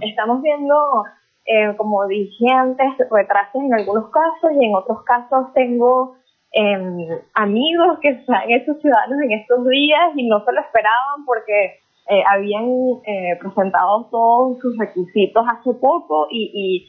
Estamos 0.00 0.42
viendo, 0.42 1.04
eh, 1.46 1.74
como 1.76 2.06
dije 2.06 2.50
antes, 2.50 2.86
retrasos 3.10 3.62
en 3.62 3.74
algunos 3.74 4.10
casos 4.10 4.50
y 4.58 4.64
en 4.64 4.74
otros 4.74 5.02
casos 5.04 5.52
tengo 5.54 6.16
em, 6.52 7.08
amigos 7.34 7.98
que 8.00 8.24
se 8.24 8.32
han 8.32 8.50
hecho 8.50 8.74
ciudadanos 8.74 9.20
en 9.22 9.32
estos 9.32 9.66
días 9.66 10.12
y 10.14 10.28
no 10.28 10.44
se 10.44 10.52
lo 10.52 10.60
esperaban 10.60 11.24
porque 11.26 11.80
eh, 12.08 12.22
habían 12.30 12.66
eh, 13.06 13.36
presentado 13.40 14.06
todos 14.10 14.58
sus 14.60 14.76
requisitos 14.78 15.44
hace 15.48 15.72
poco 15.74 16.28
y, 16.30 16.50
y 16.54 16.88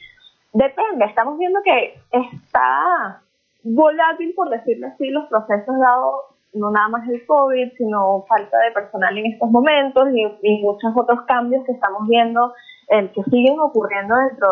depende, 0.54 1.06
estamos 1.06 1.38
viendo 1.40 1.60
que 1.64 1.96
está 2.12 3.22
volátil, 3.64 4.34
por 4.36 4.50
decirlo 4.50 4.88
así, 4.88 5.10
los 5.10 5.26
procesos 5.28 5.80
dados 5.80 6.35
no 6.56 6.72
nada 6.72 6.88
más 6.90 7.08
el 7.10 7.26
COVID, 7.26 7.74
sino 7.78 8.26
falta 8.28 8.58
de 8.60 8.72
personal 8.72 9.18
en 9.18 9.34
estos 9.34 9.50
momentos 9.50 10.08
y, 10.14 10.62
muchos 10.62 10.92
otros 10.96 11.22
cambios 11.28 11.64
que 11.66 11.74
estamos 11.74 12.08
viendo 12.08 12.54
el 12.88 13.12
que 13.12 13.24
siguen 13.24 13.60
ocurriendo 13.60 14.16
dentro 14.16 14.48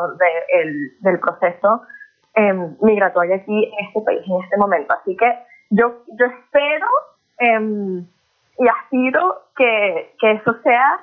del 1.01 1.19
proceso 1.19 1.83
em, 2.35 2.75
migratorio 2.81 3.35
aquí 3.35 3.65
en 3.65 3.85
este 3.87 4.01
país 4.01 4.21
en 4.27 4.43
este 4.43 4.57
momento. 4.57 4.93
Así 4.93 5.15
que 5.15 5.39
yo, 5.69 6.03
yo 6.19 6.25
espero 6.25 6.87
em, 7.39 8.05
y 8.59 8.67
aspiro 8.67 9.43
que, 9.55 10.15
que 10.19 10.31
eso 10.31 10.53
sea 10.63 10.99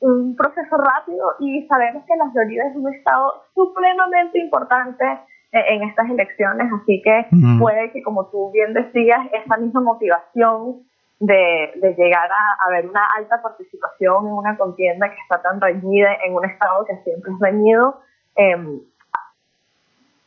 un 0.00 0.36
proceso 0.36 0.76
rápido 0.76 1.34
y 1.40 1.66
sabemos 1.66 2.04
que 2.06 2.16
la 2.16 2.30
Florida 2.30 2.64
es 2.68 2.76
un 2.76 2.92
estado 2.94 3.42
supremamente 3.54 4.38
importante 4.38 5.04
en 5.50 5.82
estas 5.82 6.10
elecciones, 6.10 6.70
así 6.72 7.00
que 7.02 7.26
puede 7.58 7.90
que, 7.92 8.02
como 8.02 8.26
tú 8.26 8.50
bien 8.52 8.74
decías, 8.74 9.20
esa 9.32 9.56
misma 9.56 9.80
motivación 9.80 10.82
de, 11.20 11.72
de 11.76 11.94
llegar 11.94 12.30
a, 12.30 12.66
a, 12.66 12.70
ver 12.70 12.88
una 12.88 13.04
alta 13.16 13.42
participación 13.42 14.26
en 14.26 14.32
una 14.32 14.56
contienda 14.56 15.08
que 15.08 15.20
está 15.20 15.42
tan 15.42 15.60
reñida 15.60 16.10
en 16.24 16.34
un 16.34 16.44
estado 16.44 16.84
que 16.84 16.96
siempre 17.02 17.32
es 17.32 17.38
reñido, 17.40 18.00
eh, 18.36 18.80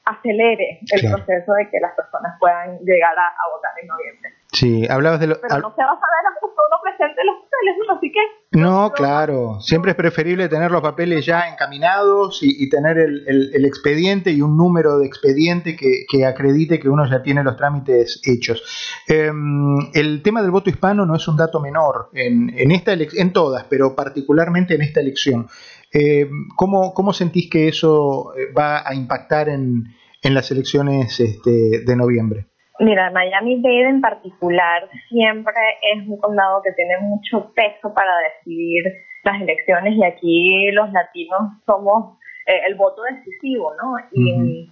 acelere 0.06 0.80
el 0.92 1.12
proceso 1.12 1.54
de 1.54 1.70
que 1.70 1.80
las 1.80 1.96
personas 1.96 2.36
puedan 2.40 2.80
llegar 2.80 3.18
a, 3.18 3.34
votar 3.54 3.72
en 3.82 3.88
noviembre. 3.88 4.30
Sí, 4.52 4.86
hablabas 4.90 5.20
de 5.22 5.28
lo... 5.28 5.40
Pero 5.40 5.60
no 5.60 5.74
se 5.74 5.82
va 5.82 5.92
a 5.92 6.00
saber 6.00 6.26
hasta 6.28 6.46
uno 6.46 6.78
presente 6.84 7.22
los 7.24 7.36
papeles, 7.44 7.98
así 7.98 8.12
que... 8.12 8.60
No, 8.60 8.92
claro, 8.92 9.62
siempre 9.62 9.92
es 9.92 9.98
preferible 9.98 10.50
tener 10.50 10.72
los 10.72 10.82
papeles 10.82 11.26
ya 11.26 11.48
encaminados 11.48 12.40
y, 12.42 12.70
tener 12.70 12.98
el, 12.98 13.24
el, 13.28 13.66
expediente 13.66 14.32
y 14.32 14.42
un 14.42 14.58
número 14.58 15.00
de 15.00 15.08
expediente 15.08 15.78
que, 15.78 16.06
que, 16.10 16.26
acredite 16.26 16.82
que 16.82 16.90
uno 16.90 17.10
ya 17.10 17.24
tiene 17.24 17.44
los 17.44 17.56
trámites 17.56 18.22
hechos. 18.26 18.62
Em, 19.08 19.78
el 19.94 20.22
tema 20.22 20.42
del 20.42 20.52
voto 20.52 20.70
hispano 20.70 21.06
no 21.06 21.16
es 21.16 21.26
un 21.30 21.38
dato 21.38 21.62
menor 21.62 22.10
en, 22.14 22.52
en, 22.58 22.72
esta 22.72 22.92
en 22.92 23.32
todas, 23.32 23.64
pero 23.70 23.96
particularmente 23.96 24.76
en 24.76 24.82
esta 24.82 25.00
elección. 25.00 25.48
Eh, 25.94 26.30
¿cómo, 26.58 26.94
¿cómo, 26.94 27.14
sentís 27.14 27.50
que 27.50 27.70
eso 27.70 28.34
eh, 28.36 28.52
va 28.52 28.86
a 28.86 28.94
impactar 28.94 29.48
en, 29.48 29.86
en 30.22 30.34
las 30.34 30.52
elecciones 30.52 31.22
este, 31.22 31.86
de 31.86 31.96
noviembre? 31.96 32.51
Mira, 32.82 33.12
Miami-Dade 33.12 33.90
en 33.90 34.02
particular 34.02 34.90
siempre 35.08 35.54
es 35.94 36.08
un 36.08 36.18
condado 36.18 36.64
que 36.64 36.72
tiene 36.72 36.98
mucho 36.98 37.52
peso 37.54 37.94
para 37.94 38.12
decidir 38.18 38.84
las 39.24 39.40
elecciones 39.40 39.94
y 39.96 40.04
aquí 40.04 40.72
los 40.72 40.92
latinos 40.92 41.42
somos 41.64 42.18
eh, 42.48 42.60
el 42.66 42.74
voto 42.74 43.04
decisivo, 43.04 43.72
¿no? 43.76 43.98
Y, 44.12 44.72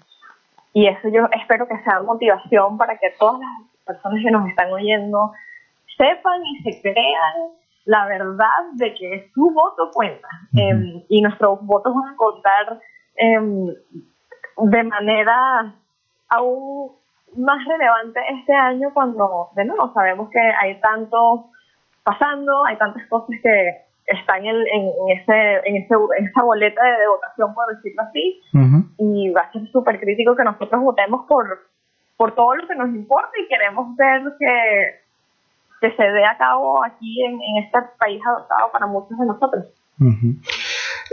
y 0.74 0.88
eso 0.88 1.08
yo 1.10 1.28
espero 1.40 1.68
que 1.68 1.78
sea 1.84 2.02
motivación 2.02 2.80
para 2.80 2.98
que 2.98 3.12
todas 3.20 3.40
las 3.42 3.86
personas 3.86 4.24
que 4.24 4.32
nos 4.32 4.50
están 4.50 4.72
oyendo 4.74 5.32
sepan 5.96 6.42
y 6.44 6.64
se 6.64 6.82
crean 6.82 7.52
la 7.86 8.08
verdad 8.08 8.74
de 8.74 8.92
que 8.96 9.30
su 9.36 9.52
voto 9.52 9.92
cuenta. 9.94 10.28
Em, 10.56 11.04
y 11.10 11.22
nuestros 11.22 11.62
votos 11.62 11.94
van 11.94 12.14
a 12.14 12.18
contar 12.18 12.82
em, 13.18 13.68
de 14.58 14.84
manera 14.84 15.76
aún 16.28 16.98
más 17.38 17.64
relevante 17.66 18.20
este 18.40 18.54
año 18.54 18.90
cuando, 18.94 19.50
de 19.56 19.66
nuevo, 19.66 19.92
sabemos 19.94 20.30
que 20.30 20.40
hay 20.40 20.80
tanto 20.80 21.50
pasando, 22.04 22.66
hay 22.66 22.78
tantas 22.78 23.08
cosas 23.08 23.36
que 23.42 23.90
están 24.08 24.46
en, 24.46 24.56
en, 24.56 24.92
ese, 25.10 25.54
en, 25.66 25.76
ese, 25.76 25.94
en 26.18 26.26
esa 26.26 26.44
boleta 26.44 26.82
de, 26.84 27.08
votación, 27.08 27.54
por 27.54 27.76
decirlo 27.76 28.02
así, 28.04 28.42
y 28.98 29.30
va 29.30 29.42
a 29.42 29.52
ser 29.52 29.68
súper 29.72 30.00
crítico 30.00 30.36
que 30.36 30.44
nosotros 30.44 30.82
votemos 30.82 31.26
por, 31.28 31.46
por 32.18 32.34
todo 32.34 32.56
lo 32.56 32.68
que 32.68 32.76
nos 32.76 32.90
importa 32.90 33.30
y 33.40 33.48
queremos 33.48 33.96
ver 33.96 34.24
que, 34.40 35.02
que 35.82 35.96
se 35.96 36.04
dé 36.04 36.26
a 36.26 36.38
cabo 36.38 36.84
aquí 36.84 37.24
en, 37.24 37.34
en 37.34 37.64
este 37.64 37.80
país 38.00 38.22
adoptado 38.26 38.72
para 38.72 38.88
muchos 38.88 39.18
de 39.18 39.26
nosotros. 39.26 39.66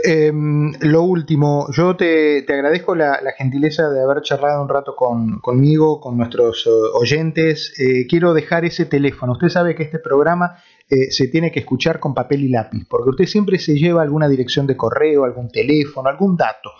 Em, 0.03 0.73
lo 0.81 1.01
último, 1.01 1.67
yo 1.71 1.95
te, 1.95 2.45
agradezco 2.47 2.95
la, 2.95 3.19
gentileza 3.37 3.89
de 3.89 4.01
haber 4.01 4.21
charlado 4.21 4.61
un 4.61 4.69
rato 4.69 4.95
con, 4.95 5.39
conmigo, 5.39 5.99
con 5.99 6.17
nuestros 6.17 6.65
eh, 6.67 6.69
oyentes. 6.93 7.73
Eh, 7.79 8.05
quiero 8.07 8.33
dejar 8.33 8.63
ese 8.65 8.85
teléfono. 8.85 9.33
Usted 9.33 9.49
sabe 9.49 9.75
que 9.75 9.83
este 9.83 9.99
programa 9.99 10.57
eh, 10.89 11.11
se 11.11 11.27
tiene 11.27 11.51
que 11.51 11.59
escuchar 11.59 11.99
con 11.99 12.13
papel 12.13 12.43
y 12.43 12.49
lápiz, 12.49 12.85
porque 12.87 13.09
usted 13.09 13.25
siempre 13.25 13.57
se 13.59 13.75
lleva 13.75 14.03
alguna 14.03 14.29
dirección 14.29 14.67
de 14.67 14.77
correo, 14.77 15.25
algún 15.25 15.49
teléfono, 15.49 16.09
algún 16.09 16.37
dato. 16.37 16.71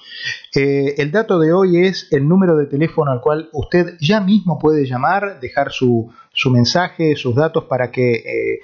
el 0.53 1.11
dato 1.11 1.39
de 1.39 1.53
hoy 1.53 1.85
es 1.85 2.07
el 2.11 2.27
número 2.27 2.55
de 2.55 2.67
teléfono 2.67 3.11
al 3.11 3.21
cual 3.21 3.49
usted 3.51 3.97
ya 3.99 4.21
mismo 4.21 4.57
puede 4.59 4.85
llamar, 4.85 5.39
dejar 5.39 5.71
su, 5.71 6.11
su 6.31 6.49
mensaje, 6.51 7.15
sus 7.15 7.35
datos 7.35 7.65
para 7.65 7.91
que 7.91 8.59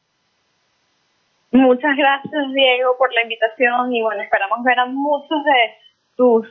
Muchas 1.54 1.96
gracias, 1.96 2.52
Diego, 2.52 2.96
por 2.98 3.14
la 3.14 3.22
invitación 3.22 3.94
y 3.94 4.02
bueno, 4.02 4.20
esperamos 4.22 4.58
ver 4.64 4.76
a 4.76 4.86
muchos 4.86 5.38
de 5.44 5.70
tus 6.16 6.46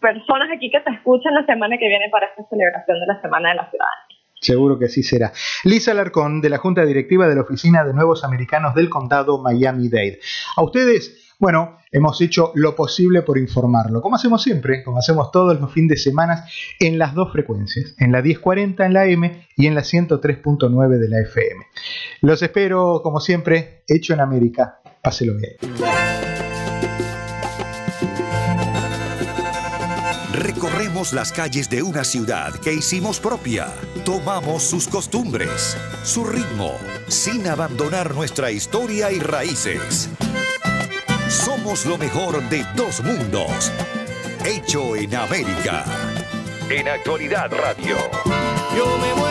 personas 0.00 0.48
aquí 0.52 0.68
que 0.68 0.80
te 0.80 0.90
escuchan 0.90 1.32
la 1.34 1.46
semana 1.46 1.78
que 1.78 1.86
viene 1.86 2.08
para 2.10 2.26
esta 2.26 2.42
celebración 2.50 2.98
de 2.98 3.06
la 3.06 3.20
Semana 3.22 3.50
de 3.50 3.54
la 3.54 3.70
Ciudadanía. 3.70 4.18
Seguro 4.40 4.76
que 4.76 4.86
así 4.86 5.04
será. 5.04 5.30
Lisa 5.62 5.92
Alarcón, 5.92 6.40
de 6.40 6.50
la 6.50 6.58
Junta 6.58 6.84
Directiva 6.84 7.28
de 7.28 7.36
la 7.36 7.42
Oficina 7.42 7.84
de 7.84 7.94
Nuevos 7.94 8.24
Americanos 8.24 8.74
del 8.74 8.90
Condado 8.90 9.38
Miami-Dade. 9.38 10.18
A 10.56 10.62
ustedes 10.64 11.27
bueno, 11.38 11.78
hemos 11.92 12.20
hecho 12.20 12.50
lo 12.54 12.74
posible 12.74 13.22
por 13.22 13.38
informarlo, 13.38 14.02
como 14.02 14.16
hacemos 14.16 14.42
siempre, 14.42 14.82
como 14.82 14.98
hacemos 14.98 15.30
todos 15.30 15.58
los 15.60 15.72
fines 15.72 15.90
de 15.90 15.96
semana, 15.96 16.44
en 16.80 16.98
las 16.98 17.14
dos 17.14 17.32
frecuencias, 17.32 17.94
en 17.98 18.10
la 18.10 18.22
1040 18.22 18.84
en 18.84 18.92
la 18.92 19.06
M 19.06 19.46
y 19.56 19.66
en 19.66 19.74
la 19.74 19.82
103.9 19.82 20.98
de 20.98 21.08
la 21.08 21.20
FM. 21.20 21.64
Los 22.22 22.42
espero, 22.42 23.00
como 23.02 23.20
siempre, 23.20 23.84
hecho 23.86 24.14
en 24.14 24.20
América. 24.20 24.80
Páselo 25.00 25.34
bien. 25.36 25.52
Recorremos 30.32 31.12
las 31.12 31.32
calles 31.32 31.68
de 31.70 31.82
una 31.82 32.04
ciudad 32.04 32.52
que 32.62 32.72
hicimos 32.72 33.18
propia. 33.20 33.68
Tomamos 34.04 34.62
sus 34.62 34.86
costumbres, 34.86 35.76
su 36.04 36.24
ritmo, 36.24 36.72
sin 37.08 37.46
abandonar 37.48 38.14
nuestra 38.14 38.50
historia 38.50 39.10
y 39.10 39.18
raíces. 39.18 40.10
Somos 41.28 41.84
lo 41.84 41.98
mejor 41.98 42.42
de 42.48 42.64
dos 42.74 43.02
mundos. 43.02 43.70
Hecho 44.44 44.96
en 44.96 45.14
América. 45.14 45.84
En 46.70 46.88
Actualidad 46.88 47.50
Radio. 47.52 47.96
Yo 48.74 48.98
me 48.98 49.27